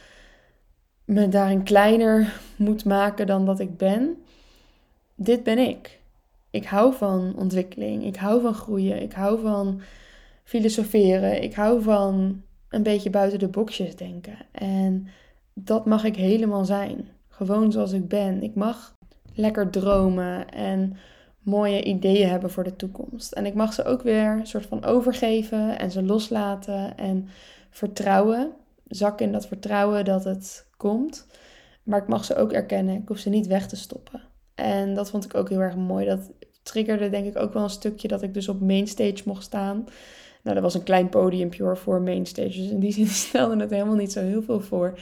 me 1.04 1.28
daarin 1.28 1.62
kleiner 1.62 2.40
moet 2.56 2.84
maken 2.84 3.26
dan 3.26 3.46
dat 3.46 3.60
ik 3.60 3.76
ben. 3.76 4.16
Dit 5.14 5.42
ben 5.42 5.58
ik. 5.58 6.00
Ik 6.50 6.64
hou 6.64 6.94
van 6.94 7.34
ontwikkeling. 7.36 8.04
Ik 8.04 8.16
hou 8.16 8.40
van 8.40 8.54
groeien. 8.54 9.02
Ik 9.02 9.12
hou 9.12 9.40
van 9.40 9.80
filosoferen. 10.44 11.42
Ik 11.42 11.54
hou 11.54 11.82
van 11.82 12.42
een 12.74 12.82
beetje 12.82 13.10
buiten 13.10 13.38
de 13.38 13.48
boxjes 13.48 13.96
denken. 13.96 14.36
En 14.52 15.06
dat 15.54 15.86
mag 15.86 16.04
ik 16.04 16.16
helemaal 16.16 16.64
zijn. 16.64 17.08
Gewoon 17.28 17.72
zoals 17.72 17.92
ik 17.92 18.08
ben. 18.08 18.42
Ik 18.42 18.54
mag 18.54 18.96
lekker 19.34 19.70
dromen 19.70 20.48
en 20.50 20.96
mooie 21.38 21.84
ideeën 21.84 22.28
hebben 22.28 22.50
voor 22.50 22.64
de 22.64 22.76
toekomst. 22.76 23.32
En 23.32 23.46
ik 23.46 23.54
mag 23.54 23.72
ze 23.72 23.84
ook 23.84 24.02
weer 24.02 24.26
een 24.26 24.46
soort 24.46 24.66
van 24.66 24.84
overgeven 24.84 25.78
en 25.78 25.90
ze 25.90 26.02
loslaten 26.02 26.96
en 26.96 27.28
vertrouwen. 27.70 28.52
Zakken 28.88 29.26
in 29.26 29.32
dat 29.32 29.46
vertrouwen 29.46 30.04
dat 30.04 30.24
het 30.24 30.66
komt. 30.76 31.26
Maar 31.82 32.00
ik 32.02 32.08
mag 32.08 32.24
ze 32.24 32.36
ook 32.36 32.52
erkennen. 32.52 32.94
Ik 32.94 33.08
hoef 33.08 33.18
ze 33.18 33.28
niet 33.28 33.46
weg 33.46 33.68
te 33.68 33.76
stoppen. 33.76 34.20
En 34.54 34.94
dat 34.94 35.10
vond 35.10 35.24
ik 35.24 35.34
ook 35.34 35.48
heel 35.48 35.60
erg 35.60 35.76
mooi. 35.76 36.06
Dat 36.06 36.32
triggerde 36.62 37.10
denk 37.10 37.26
ik 37.26 37.36
ook 37.36 37.52
wel 37.52 37.62
een 37.62 37.70
stukje 37.70 38.08
dat 38.08 38.22
ik 38.22 38.34
dus 38.34 38.48
op 38.48 38.60
mainstage 38.60 39.22
mocht 39.24 39.42
staan. 39.42 39.86
Nou, 40.44 40.56
dat 40.56 40.62
was 40.62 40.74
een 40.74 40.82
klein 40.82 41.08
podiumpje 41.08 41.76
voor 41.76 42.02
mainstage. 42.02 42.58
Dus 42.60 42.70
in 42.70 42.80
die 42.80 42.92
zin 42.98 43.06
stelde 43.06 43.60
het 43.60 43.70
helemaal 43.70 43.94
niet 43.94 44.12
zo 44.12 44.20
heel 44.20 44.42
veel 44.42 44.60
voor. 44.60 44.98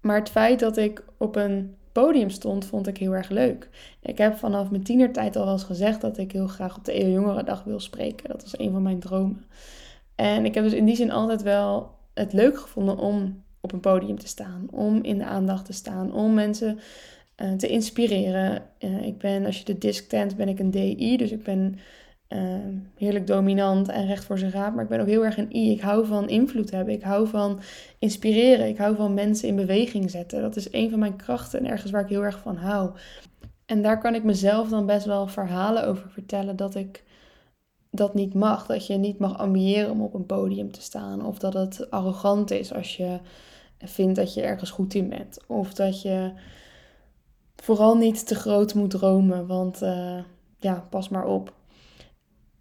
Maar 0.00 0.18
het 0.18 0.30
feit 0.30 0.60
dat 0.60 0.76
ik 0.76 1.04
op 1.16 1.36
een 1.36 1.74
podium 1.92 2.30
stond, 2.30 2.64
vond 2.64 2.86
ik 2.86 2.98
heel 2.98 3.14
erg 3.14 3.28
leuk. 3.28 3.68
Ik 4.02 4.18
heb 4.18 4.36
vanaf 4.36 4.70
mijn 4.70 4.82
tienertijd 4.82 5.36
al 5.36 5.44
wel 5.44 5.52
eens 5.52 5.64
gezegd 5.64 6.00
dat 6.00 6.18
ik 6.18 6.32
heel 6.32 6.46
graag 6.46 6.76
op 6.76 6.84
de 6.84 7.04
Eeuw 7.04 7.42
Dag 7.42 7.64
wil 7.64 7.80
spreken. 7.80 8.28
Dat 8.28 8.42
was 8.42 8.58
een 8.58 8.72
van 8.72 8.82
mijn 8.82 8.98
dromen. 8.98 9.44
En 10.14 10.44
ik 10.44 10.54
heb 10.54 10.64
dus 10.64 10.72
in 10.72 10.84
die 10.84 10.96
zin 10.96 11.10
altijd 11.10 11.42
wel 11.42 11.90
het 12.14 12.32
leuk 12.32 12.58
gevonden 12.58 12.98
om 12.98 13.42
op 13.60 13.72
een 13.72 13.80
podium 13.80 14.18
te 14.18 14.26
staan. 14.26 14.66
Om 14.70 15.02
in 15.02 15.18
de 15.18 15.24
aandacht 15.24 15.64
te 15.64 15.72
staan. 15.72 16.12
Om 16.12 16.34
mensen 16.34 16.78
uh, 17.42 17.52
te 17.52 17.68
inspireren. 17.68 18.62
Uh, 18.78 19.06
ik 19.06 19.18
ben, 19.18 19.46
als 19.46 19.58
je 19.58 19.64
de 19.64 19.78
disc 19.78 20.08
tent, 20.08 20.36
ben 20.36 20.48
ik 20.48 20.58
een 20.58 20.70
DI. 20.70 21.16
Dus 21.16 21.30
ik 21.30 21.42
ben 21.42 21.78
Ehm, 22.28 22.74
heerlijk 22.96 23.26
dominant 23.26 23.88
en 23.88 24.06
recht 24.06 24.24
voor 24.24 24.38
zijn 24.38 24.50
raap. 24.50 24.74
Maar 24.74 24.82
ik 24.82 24.90
ben 24.90 25.00
ook 25.00 25.06
heel 25.06 25.24
erg 25.24 25.38
een 25.38 25.56
I. 25.56 25.70
Ik 25.70 25.80
hou 25.80 26.06
van 26.06 26.28
invloed 26.28 26.70
hebben. 26.70 26.94
Ik 26.94 27.02
hou 27.02 27.28
van 27.28 27.60
inspireren. 27.98 28.68
Ik 28.68 28.78
hou 28.78 28.96
van 28.96 29.14
mensen 29.14 29.48
in 29.48 29.56
beweging 29.56 30.10
zetten. 30.10 30.42
Dat 30.42 30.56
is 30.56 30.72
een 30.72 30.90
van 30.90 30.98
mijn 30.98 31.16
krachten 31.16 31.58
en 31.58 31.66
ergens 31.70 31.90
waar 31.90 32.02
ik 32.02 32.08
heel 32.08 32.24
erg 32.24 32.38
van 32.38 32.56
hou. 32.56 32.90
En 33.66 33.82
daar 33.82 34.00
kan 34.00 34.14
ik 34.14 34.24
mezelf 34.24 34.68
dan 34.68 34.86
best 34.86 35.06
wel 35.06 35.26
verhalen 35.26 35.86
over 35.86 36.10
vertellen 36.10 36.56
dat 36.56 36.74
ik 36.74 37.04
dat 37.90 38.14
niet 38.14 38.34
mag. 38.34 38.66
Dat 38.66 38.86
je 38.86 38.94
niet 38.94 39.18
mag 39.18 39.38
ambiëren 39.38 39.90
om 39.90 40.00
op 40.02 40.14
een 40.14 40.26
podium 40.26 40.72
te 40.72 40.82
staan. 40.82 41.26
Of 41.26 41.38
dat 41.38 41.54
het 41.54 41.90
arrogant 41.90 42.50
is 42.50 42.72
als 42.72 42.96
je 42.96 43.18
vindt 43.78 44.16
dat 44.16 44.34
je 44.34 44.42
ergens 44.42 44.70
goed 44.70 44.94
in 44.94 45.08
bent. 45.08 45.38
Of 45.46 45.74
dat 45.74 46.02
je 46.02 46.32
vooral 47.56 47.96
niet 47.96 48.26
te 48.26 48.34
groot 48.34 48.74
moet 48.74 48.90
dromen. 48.90 49.46
Want 49.46 49.82
uh, 49.82 50.18
ja, 50.58 50.86
pas 50.90 51.08
maar 51.08 51.26
op. 51.26 51.53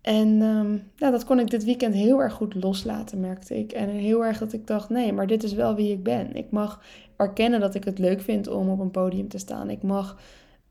En 0.03 0.41
um, 0.41 0.91
dat 0.95 1.23
kon 1.23 1.39
ik 1.39 1.49
dit 1.49 1.63
weekend 1.63 1.93
heel 1.93 2.21
erg 2.21 2.33
goed 2.33 2.55
loslaten, 2.55 3.19
merkte 3.19 3.57
ik. 3.57 3.71
En 3.71 3.89
heel 3.89 4.25
erg 4.25 4.37
dat 4.37 4.53
ik 4.53 4.67
dacht, 4.67 4.89
nee, 4.89 5.13
maar 5.13 5.27
dit 5.27 5.43
is 5.43 5.53
wel 5.53 5.75
wie 5.75 5.91
ik 5.91 6.03
ben. 6.03 6.35
Ik 6.35 6.51
mag 6.51 6.81
erkennen 7.15 7.59
dat 7.59 7.75
ik 7.75 7.83
het 7.83 7.99
leuk 7.99 8.21
vind 8.21 8.47
om 8.47 8.69
op 8.69 8.79
een 8.79 8.91
podium 8.91 9.27
te 9.27 9.37
staan. 9.37 9.69
Ik 9.69 9.81
mag 9.81 10.19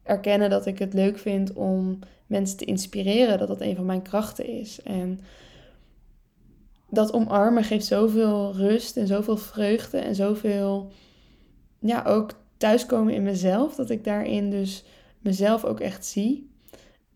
erkennen 0.02 0.50
dat 0.50 0.66
ik 0.66 0.78
het 0.78 0.94
leuk 0.94 1.18
vind 1.18 1.52
om 1.52 1.98
mensen 2.26 2.56
te 2.56 2.64
inspireren, 2.64 3.38
dat 3.38 3.48
dat 3.48 3.60
een 3.60 3.76
van 3.76 3.86
mijn 3.86 4.02
krachten 4.02 4.46
is. 4.46 4.82
En 4.82 5.20
dat 6.90 7.12
omarmen 7.12 7.64
geeft 7.64 7.86
zoveel 7.86 8.52
rust 8.54 8.96
en 8.96 9.06
zoveel 9.06 9.36
vreugde 9.36 9.98
en 9.98 10.14
zoveel, 10.14 10.90
ja, 11.78 12.02
ook 12.04 12.30
thuiskomen 12.56 13.14
in 13.14 13.22
mezelf, 13.22 13.74
dat 13.74 13.90
ik 13.90 14.04
daarin 14.04 14.50
dus 14.50 14.84
mezelf 15.18 15.64
ook 15.64 15.80
echt 15.80 16.06
zie. 16.06 16.50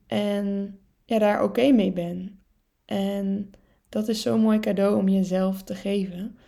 En 0.07 0.79
ja, 1.07 1.19
daar 1.19 1.43
oké 1.43 1.71
mee 1.71 1.93
ben. 1.93 2.41
En 2.85 3.51
dat 3.89 4.09
is 4.09 4.23
zo'n 4.23 4.41
mooi 4.41 4.59
cadeau 4.59 4.97
om 4.97 5.09
jezelf 5.09 5.63
te 5.63 5.75
geven. 5.75 6.39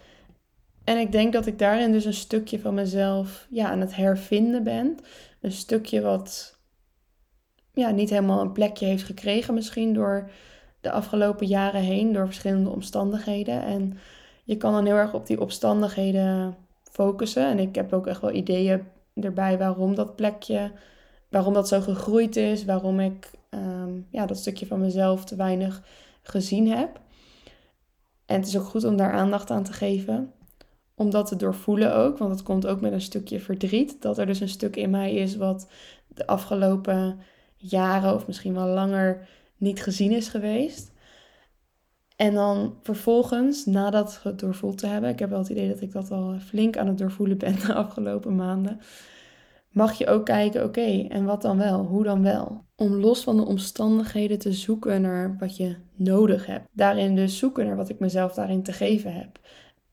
En 0.85 0.99
ik 0.99 1.13
denk 1.13 1.33
dat 1.33 1.47
ik 1.47 1.59
daarin 1.59 1.93
dus 1.93 2.05
een 2.05 2.15
stukje 2.15 2.61
van 2.61 2.75
mezelf 2.75 3.47
ja, 3.51 3.71
aan 3.71 3.81
het 3.81 3.97
hervinden 3.97 4.63
ben. 4.63 4.99
Een 5.41 5.53
stukje 5.53 6.01
wat 6.01 6.59
ja, 7.73 7.91
niet 7.91 8.11
helemaal 8.11 8.41
een 8.41 8.53
plekje 8.53 8.87
heeft 8.87 9.05
gekregen, 9.05 9.55
misschien 9.55 9.95
door 9.95 10.31
de 10.81 10.91
afgelopen 10.91 11.47
jaren 11.47 11.81
heen, 11.81 12.13
door 12.13 12.27
verschillende 12.27 12.71
omstandigheden. 12.71 13.63
En 13.63 13.99
je 14.45 14.57
kan 14.57 14.73
dan 14.73 14.87
heel 14.87 14.97
erg 14.97 15.15
op 15.15 15.27
die 15.27 15.41
omstandigheden 15.41 16.57
focussen. 16.91 17.47
En 17.47 17.59
ik 17.59 17.75
heb 17.75 17.93
ook 17.93 18.07
echt 18.07 18.21
wel 18.21 18.33
ideeën 18.33 18.87
erbij 19.15 19.59
waarom 19.59 19.95
dat 19.95 20.17
plekje, 20.17 20.73
waarom 21.29 21.55
dat 21.55 21.69
zo 21.69 21.81
gegroeid 21.81 22.37
is, 22.37 22.65
waarom 22.65 23.01
ik 23.01 23.31
um, 23.51 24.07
ja, 24.11 24.27
dat 24.27 24.39
stukje 24.39 24.67
van 24.67 24.81
mezelf 24.81 25.25
te 25.25 25.37
weinig 25.37 25.83
gezien 26.23 26.69
heb. 26.69 27.01
En 28.27 28.37
het 28.37 28.47
is 28.47 28.59
ook 28.59 28.67
goed 28.67 28.85
om 28.85 28.97
daar 28.97 29.13
aandacht 29.13 29.51
aan 29.51 29.65
te 29.65 29.73
geven. 29.73 30.33
Om 30.95 31.11
dat 31.11 31.27
te 31.27 31.37
doorvoelen 31.37 31.95
ook, 31.95 32.19
want 32.19 32.31
het 32.31 32.43
komt 32.43 32.67
ook 32.67 32.81
met 32.81 32.93
een 32.93 33.01
stukje 33.01 33.41
verdriet. 33.41 34.03
Dat 34.03 34.19
er 34.19 34.27
dus 34.27 34.41
een 34.41 34.49
stuk 34.49 34.77
in 34.77 34.91
mij 34.91 35.15
is 35.15 35.37
wat 35.37 35.69
de 36.07 36.27
afgelopen 36.27 37.21
jaren 37.57 38.15
of 38.15 38.27
misschien 38.27 38.55
wel 38.55 38.67
langer 38.67 39.29
niet 39.57 39.83
gezien 39.83 40.13
is 40.13 40.29
geweest. 40.29 40.93
En 42.17 42.35
dan 42.35 42.75
vervolgens, 42.83 43.67
nadat 43.67 44.21
het 44.23 44.39
doorvoeld 44.39 44.79
te 44.79 44.87
hebben, 44.87 45.11
ik 45.11 45.19
heb 45.19 45.31
wel 45.31 45.39
het 45.39 45.49
idee 45.49 45.69
dat 45.69 45.81
ik 45.81 45.93
dat 45.93 46.11
al 46.11 46.39
flink 46.39 46.77
aan 46.77 46.87
het 46.87 46.99
doorvoelen 46.99 47.39
ben 47.39 47.55
de 47.67 47.75
afgelopen 47.75 48.37
maanden, 48.37 48.81
mag 49.69 49.99
je 49.99 50.07
ook 50.07 50.25
kijken, 50.25 50.65
oké, 50.65 51.07
en 51.09 51.25
wat 51.25 51.43
dan 51.43 51.59
wel? 51.59 51.85
Hoe 51.85 52.05
dan 52.05 52.23
wel? 52.23 52.65
Om 52.77 52.95
los 52.95 53.23
van 53.23 53.37
de 53.37 53.45
omstandigheden 53.45 54.39
te 54.39 54.53
zoeken 54.53 55.03
naar 55.03 55.37
wat 55.39 55.57
je 55.57 55.77
nodig 55.95 56.47
hebt. 56.47 56.69
Daarin 56.73 57.15
dus 57.15 57.39
zoeken 57.39 57.67
naar 57.67 57.77
wat 57.77 57.89
ik 57.89 57.99
mezelf 57.99 58.35
daarin 58.35 58.63
te 58.63 58.73
geven 58.73 59.15
heb. 59.15 59.39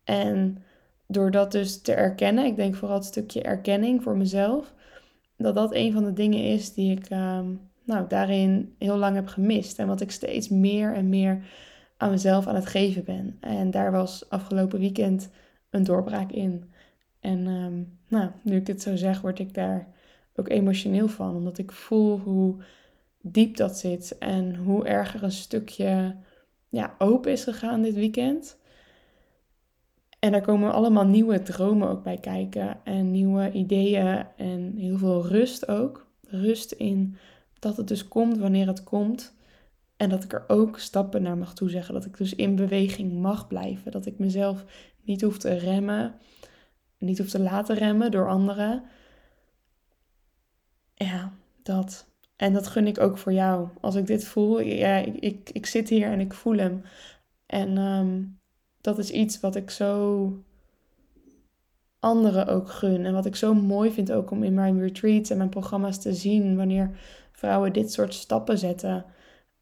En 0.04 0.64
door 1.08 1.32
dat 1.32 1.52
dus 1.52 1.82
te 1.82 1.94
erkennen, 1.94 2.46
ik 2.46 2.56
denk 2.56 2.76
vooral 2.76 2.98
het 2.98 3.06
stukje 3.06 3.42
erkenning 3.42 4.04
voor 4.04 4.18
mezelf, 4.18 4.74
dat 5.38 5.56
dat 5.56 5.74
een 5.74 5.94
van 5.94 6.04
de 6.04 6.14
dingen 6.14 6.44
is 6.44 6.74
die 6.74 6.92
ik 6.98 7.10
ehm, 7.10 7.46
nou, 7.86 8.08
daarin 8.08 8.76
heel 8.80 8.98
lang 8.98 9.16
heb 9.16 9.28
gemist. 9.28 9.80
En 9.80 9.88
wat 9.88 10.02
ik 10.02 10.12
steeds 10.12 10.50
meer 10.50 10.94
en 10.94 11.10
meer 11.10 11.46
aan 11.98 12.10
mezelf 12.10 12.48
aan 12.48 12.56
het 12.56 12.66
geven 12.66 13.04
ben. 13.04 13.38
En 13.40 13.72
daar 13.72 13.92
was 13.92 14.30
afgelopen 14.30 14.80
weekend 14.80 15.30
een 15.70 15.84
doorbraak 15.84 16.32
in. 16.32 16.74
En 17.26 17.48
ehm, 17.48 17.84
nou, 18.08 18.32
nu 18.42 18.56
ik 18.56 18.66
dit 18.66 18.82
zo 18.82 18.96
zeg, 18.96 19.22
word 19.22 19.40
ik 19.40 19.54
daar 19.54 19.88
ook 20.36 20.50
emotioneel 20.50 21.08
van. 21.08 21.36
Omdat 21.36 21.58
ik 21.58 21.72
voel 21.72 22.20
hoe 22.20 22.56
diep 23.22 23.58
dat 23.58 23.78
zit. 23.78 24.18
En 24.18 24.56
hoe 24.56 24.86
erg 24.86 25.14
er 25.14 25.24
een 25.24 25.32
stukje 25.32 26.16
ja, 26.70 26.96
open 26.98 27.32
is 27.32 27.44
gegaan 27.44 27.82
dit 27.82 27.94
weekend. 27.94 28.58
En 30.20 30.32
daar 30.32 30.42
komen 30.42 30.74
allemaal 30.74 31.06
nieuwe 31.06 31.42
dromen 31.42 31.90
ook 31.90 32.04
bij 32.04 32.18
kijken. 32.18 32.78
En 32.84 33.12
nieuwe 33.12 33.52
ideeën 33.52 34.26
en 34.38 34.74
heel 34.78 34.98
veel 34.98 35.28
rust 35.28 35.68
ook. 35.68 36.08
Rust 36.28 36.72
in 36.72 37.16
dat 37.60 37.78
het 37.78 37.88
dus 37.88 38.08
komt 38.08 38.38
wanneer 38.38 38.68
het 38.68 38.84
komt. 38.84 39.34
En 39.98 40.10
dat 40.10 40.24
ik 40.24 40.34
er 40.34 40.44
ook 40.48 40.80
stappen 40.80 41.22
naar 41.22 41.38
mag 41.38 41.54
toezeggen. 41.54 41.94
Dat 41.94 42.06
ik 42.06 42.18
dus 42.18 42.36
in 42.36 42.56
beweging 42.56 43.14
mag 43.14 43.48
blijven. 43.48 43.92
Dat 43.92 44.06
ik 44.06 44.20
mezelf 44.20 44.66
niet 45.04 45.22
hoef 45.22 45.38
te 45.38 45.54
remmen. 45.54 46.16
Niet 47.06 47.18
hoef 47.18 47.30
te 47.30 47.40
laten 47.40 47.76
remmen 47.76 48.12
door 48.12 48.30
anderen. 48.30 48.84
Ja, 50.94 51.34
dat. 51.64 52.06
En 52.36 52.54
dat 52.54 52.68
gun 52.68 52.88
ik 52.88 53.00
ook 53.00 53.18
voor 53.18 53.34
jou. 53.34 53.68
Als 53.82 53.96
ik 53.96 54.08
dit 54.08 54.26
voel, 54.26 54.60
ja, 54.60 54.98
ik, 54.98 55.16
ik, 55.16 55.50
ik 55.50 55.66
zit 55.66 55.90
hier 55.90 56.12
en 56.12 56.20
ik 56.20 56.34
voel 56.34 56.58
hem. 56.58 56.84
En 57.46 57.78
ehm, 57.78 58.24
dat 58.82 58.98
is 58.98 59.12
iets 59.12 59.40
wat 59.40 59.56
ik 59.56 59.70
zo 59.70 60.44
anderen 62.00 62.48
ook 62.48 62.70
gun. 62.70 63.06
En 63.06 63.14
wat 63.14 63.26
ik 63.26 63.36
zo 63.36 63.54
mooi 63.54 63.92
vind 63.92 64.12
ook 64.12 64.32
om 64.32 64.44
in 64.44 64.54
mijn 64.54 64.80
retreats 64.80 65.30
en 65.30 65.38
mijn 65.38 65.50
programma's 65.50 66.02
te 66.02 66.14
zien. 66.14 66.56
Wanneer 66.56 66.98
vrouwen 67.32 67.74
dit 67.74 67.92
soort 67.92 68.14
stappen 68.14 68.58
zetten. 68.58 69.06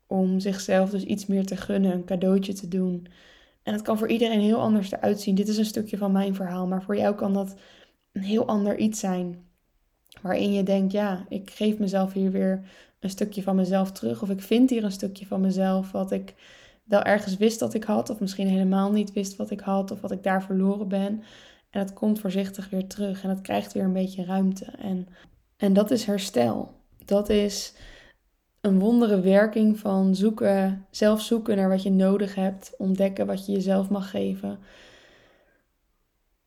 Om 0.07 0.39
zichzelf 0.39 0.89
dus 0.89 1.03
iets 1.03 1.25
meer 1.25 1.45
te 1.45 1.57
gunnen, 1.57 1.91
een 1.91 2.05
cadeautje 2.05 2.53
te 2.53 2.67
doen. 2.67 3.07
En 3.63 3.73
het 3.73 3.81
kan 3.81 3.97
voor 3.97 4.09
iedereen 4.09 4.39
heel 4.39 4.59
anders 4.59 4.91
eruit 4.91 5.21
zien. 5.21 5.35
Dit 5.35 5.47
is 5.47 5.57
een 5.57 5.65
stukje 5.65 5.97
van 5.97 6.11
mijn 6.11 6.35
verhaal, 6.35 6.67
maar 6.67 6.83
voor 6.83 6.97
jou 6.97 7.15
kan 7.15 7.33
dat 7.33 7.55
een 8.11 8.21
heel 8.21 8.47
ander 8.47 8.77
iets 8.77 8.99
zijn. 8.99 9.45
Waarin 10.21 10.53
je 10.53 10.63
denkt, 10.63 10.91
ja, 10.91 11.25
ik 11.29 11.49
geef 11.49 11.77
mezelf 11.77 12.13
hier 12.13 12.31
weer 12.31 12.63
een 12.99 13.09
stukje 13.09 13.43
van 13.43 13.55
mezelf 13.55 13.91
terug. 13.91 14.21
Of 14.21 14.29
ik 14.29 14.41
vind 14.41 14.69
hier 14.69 14.83
een 14.83 14.91
stukje 14.91 15.25
van 15.25 15.41
mezelf 15.41 15.91
wat 15.91 16.11
ik 16.11 16.33
wel 16.83 17.03
ergens 17.03 17.37
wist 17.37 17.59
dat 17.59 17.73
ik 17.73 17.83
had. 17.83 18.09
Of 18.09 18.19
misschien 18.19 18.47
helemaal 18.47 18.91
niet 18.91 19.13
wist 19.13 19.35
wat 19.35 19.49
ik 19.49 19.59
had. 19.59 19.91
Of 19.91 20.01
wat 20.01 20.11
ik 20.11 20.23
daar 20.23 20.43
verloren 20.43 20.87
ben. 20.87 21.23
En 21.69 21.79
het 21.79 21.93
komt 21.93 22.19
voorzichtig 22.19 22.69
weer 22.69 22.87
terug. 22.87 23.23
En 23.23 23.29
het 23.29 23.41
krijgt 23.41 23.73
weer 23.73 23.83
een 23.83 23.93
beetje 23.93 24.25
ruimte. 24.25 24.65
En, 24.65 25.07
en 25.57 25.73
dat 25.73 25.91
is 25.91 26.05
herstel. 26.05 26.71
Dat 27.05 27.29
is 27.29 27.73
een 28.63 28.79
wondere 28.79 29.19
werking 29.19 29.79
van 29.79 30.15
zoeken, 30.15 30.85
zelf 30.89 31.21
zoeken 31.21 31.55
naar 31.55 31.69
wat 31.69 31.83
je 31.83 31.91
nodig 31.91 32.35
hebt, 32.35 32.73
ontdekken 32.77 33.25
wat 33.25 33.45
je 33.45 33.51
jezelf 33.51 33.89
mag 33.89 34.09
geven. 34.09 34.59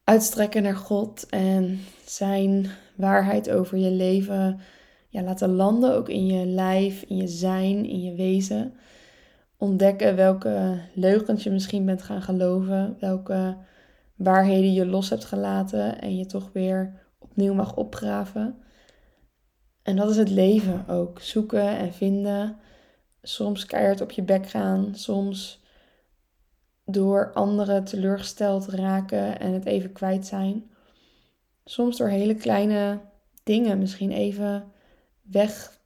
Uitstrekken 0.05 0.63
naar 0.63 0.77
God 0.77 1.27
en 1.29 1.81
zijn 2.05 2.67
waarheid 2.95 3.51
over 3.51 3.79
je 3.79 3.91
leven 3.91 4.61
ja, 5.09 5.23
laten 5.23 5.55
landen 5.55 5.95
ook 5.95 6.09
in 6.09 6.27
je 6.27 6.47
lijf, 6.47 7.03
in 7.03 7.17
je 7.17 7.29
zijn, 7.29 7.85
in 7.85 8.03
je 8.03 8.15
wezen. 8.15 8.75
Ontdekken 9.57 10.17
welke 10.17 10.81
leugens 10.95 11.43
je 11.43 11.51
misschien 11.51 11.85
bent 11.85 12.03
gaan 12.03 12.23
geloven, 12.23 12.97
welke 13.01 13.57
waarheden 14.15 14.73
je 14.73 14.87
los 14.87 15.11
hebt 15.11 15.25
gelaten 15.25 16.01
en 16.01 16.17
je 16.17 16.27
toch 16.27 16.51
weer 16.53 16.93
opnieuw 17.19 17.55
mag 17.55 17.77
opgraven. 17.77 18.57
En 19.87 19.97
dat 19.97 20.11
is 20.11 20.17
het 20.17 20.31
leven 20.31 20.89
ook. 20.89 21.21
Zoeken 21.21 21.79
en 21.79 21.93
vinden. 21.93 22.59
Soms 23.23 23.67
keihard 23.67 24.01
op 24.01 24.11
je 24.11 24.23
bek 24.23 24.49
gaan. 24.49 24.95
Soms 24.95 25.63
door 26.85 27.33
anderen 27.33 27.85
teleurgesteld 27.85 28.67
raken 28.67 29.41
en 29.41 29.53
het 29.53 29.65
even 29.65 29.93
kwijt 29.93 30.27
zijn. 30.27 30.71
Soms 31.65 31.97
door 31.97 32.09
hele 32.09 32.35
kleine 32.35 33.01
dingen 33.43 33.79
misschien 33.79 34.11
even 34.11 34.73
weg 35.23 35.81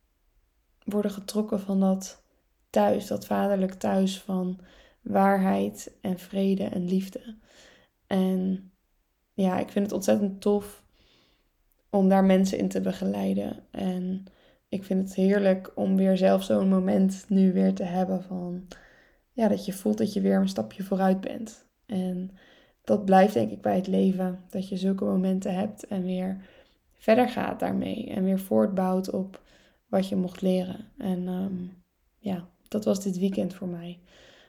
worden 0.85 1.11
getrokken 1.11 1.61
van 1.61 1.81
dat 1.81 2.23
thuis, 2.71 3.07
dat 3.07 3.27
vaderlijk 3.27 3.75
thuis 3.75 4.21
van 4.21 4.61
waarheid 5.01 5.93
en 6.01 6.19
vrede 6.19 6.65
en 6.65 6.85
liefde. 6.85 7.37
En 8.07 8.71
ja, 9.33 9.59
ik 9.59 9.71
vind 9.71 9.85
het 9.85 9.95
ontzettend 9.95 10.41
tof 10.41 10.80
om 11.91 12.09
daar 12.09 12.25
mensen 12.25 12.59
in 12.59 12.69
te 12.69 12.81
begeleiden. 12.81 13.57
En 13.71 14.25
ik 14.69 14.85
vind 14.85 15.09
het 15.09 15.15
heerlijk 15.15 15.73
om 15.75 15.97
weer 15.97 16.17
zelf 16.17 16.43
zo'n 16.43 16.69
moment 16.69 17.25
nu 17.29 17.53
weer 17.53 17.75
te 17.75 17.83
hebben 17.83 18.23
van 18.23 18.69
ja, 19.33 19.49
dat 19.49 19.65
je 19.65 19.73
voelt 19.73 19.99
dat 19.99 20.13
je 20.13 20.21
weer 20.21 20.41
een 20.41 20.49
stapje 20.49 20.83
vooruit 20.83 21.21
bent. 21.21 21.67
En 21.87 22.31
dat 22.85 23.05
blijft 23.05 23.35
denk 23.35 23.51
ik 23.51 23.61
bij 23.61 23.77
het 23.77 23.87
leven, 23.87 24.45
dat 24.51 24.69
je 24.69 24.77
zulke 24.77 25.05
momenten 25.05 25.55
hebt 25.55 25.87
en 25.87 26.03
weer 26.03 26.45
verder 26.93 27.29
gaat 27.29 27.61
daarmee 27.61 28.11
en 28.11 28.25
weer 28.25 28.39
voortbouwt 28.39 29.11
op 29.11 29.41
wat 29.89 30.09
je 30.09 30.17
mocht 30.17 30.41
leren. 30.41 30.89
En 30.99 31.29
ehm, 31.29 31.55
ja, 32.19 32.49
dat 32.69 32.85
was 32.85 33.03
dit 33.03 33.19
weekend 33.19 33.55
voor 33.55 33.69
mij. 33.69 33.99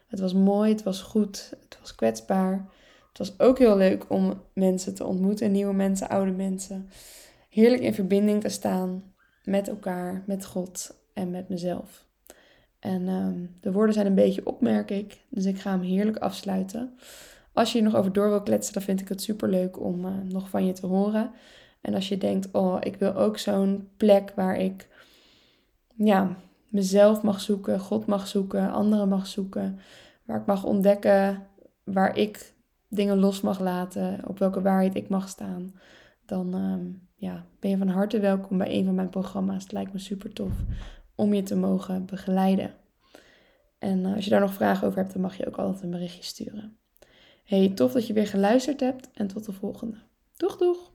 Het 0.07 0.19
was 0.19 0.33
mooi, 0.33 0.71
het 0.71 0.83
was 0.83 1.01
goed, 1.01 1.53
het 1.63 1.77
was 1.79 1.95
kwetsbaar. 1.95 2.69
Het 3.09 3.17
was 3.17 3.39
ook 3.39 3.57
heel 3.57 3.77
leuk 3.77 4.09
om 4.09 4.41
mensen 4.53 4.95
te 4.95 5.05
ontmoeten, 5.05 5.51
nieuwe 5.51 5.73
mensen, 5.73 6.09
oude 6.09 6.31
mensen 6.31 6.89
heerlijk 7.51 7.81
in 7.81 7.93
verbinding 7.93 8.41
te 8.41 8.49
staan 8.49 9.03
met 9.43 9.67
elkaar, 9.67 10.23
met 10.25 10.45
God 10.45 11.01
en 11.13 11.31
met 11.31 11.49
mezelf. 11.49 12.05
En 12.79 13.07
ehm, 13.07 13.45
de 13.59 13.71
woorden 13.71 13.93
zijn 13.93 14.05
een 14.05 14.15
beetje 14.15 14.45
op, 14.45 14.61
merk 14.61 14.91
ik. 14.91 15.21
Dus 15.29 15.45
ik 15.45 15.59
ga 15.59 15.71
hem 15.71 15.81
heerlijk 15.81 16.17
afsluiten. 16.17 16.97
Als 17.53 17.71
je 17.71 17.77
hier 17.77 17.87
nog 17.87 17.97
over 17.97 18.13
door 18.13 18.29
wil 18.29 18.41
kletsen, 18.41 18.73
dan 18.73 18.83
vind 18.83 19.01
ik 19.01 19.07
het 19.07 19.21
super 19.21 19.49
leuk 19.49 19.79
om 19.79 20.05
uh, 20.05 20.17
nog 20.23 20.49
van 20.49 20.65
je 20.65 20.73
te 20.73 20.85
horen. 20.85 21.31
En 21.81 21.93
als 21.93 22.09
je 22.09 22.17
denkt, 22.17 22.51
oh, 22.51 22.77
ik 22.79 22.95
wil 22.95 23.15
ook 23.15 23.37
zo'n 23.37 23.89
plek 23.97 24.31
waar 24.35 24.55
ik 24.57 24.87
ja, 25.95 26.35
mezelf 26.69 27.21
mag 27.21 27.41
zoeken, 27.41 27.79
God 27.79 28.05
mag 28.05 28.27
zoeken, 28.27 28.71
anderen 28.71 29.07
mag 29.07 29.27
zoeken. 29.27 29.79
Waar 30.25 30.39
ik 30.39 30.45
mag 30.45 30.63
ontdekken 30.63 31.47
waar 31.83 32.17
ik 32.17 32.53
dingen 32.87 33.19
los 33.19 33.41
mag 33.41 33.59
laten, 33.59 34.19
op 34.27 34.39
welke 34.39 34.61
waarheid 34.61 34.95
ik 34.95 35.09
mag 35.09 35.29
staan. 35.29 35.73
Dan 36.25 36.53
ehm, 36.53 37.10
ja, 37.21 37.45
ben 37.59 37.69
je 37.69 37.77
van 37.77 37.87
harte 37.87 38.19
welkom 38.19 38.57
bij 38.57 38.77
een 38.77 38.85
van 38.85 38.95
mijn 38.95 39.09
programma's. 39.09 39.63
Het 39.63 39.71
lijkt 39.71 39.93
me 39.93 39.99
super 39.99 40.33
tof 40.33 40.51
om 41.15 41.33
je 41.33 41.43
te 41.43 41.55
mogen 41.55 42.05
begeleiden. 42.05 42.73
En 43.79 44.05
eh, 44.05 44.15
als 44.15 44.23
je 44.23 44.29
daar 44.29 44.39
nog 44.39 44.53
vragen 44.53 44.87
over 44.87 44.99
hebt, 44.99 45.13
dan 45.13 45.21
mag 45.21 45.37
je 45.37 45.47
ook 45.47 45.57
altijd 45.57 45.83
een 45.83 45.89
berichtje 45.89 46.23
sturen. 46.23 46.77
Hey, 47.43 47.69
tof 47.69 47.91
dat 47.91 48.07
je 48.07 48.13
weer 48.13 48.27
geluisterd 48.27 48.79
hebt 48.79 49.09
en 49.13 49.27
tot 49.27 49.45
de 49.45 49.51
volgende. 49.51 49.97
Doeg 50.37 50.57
doeg! 50.57 50.91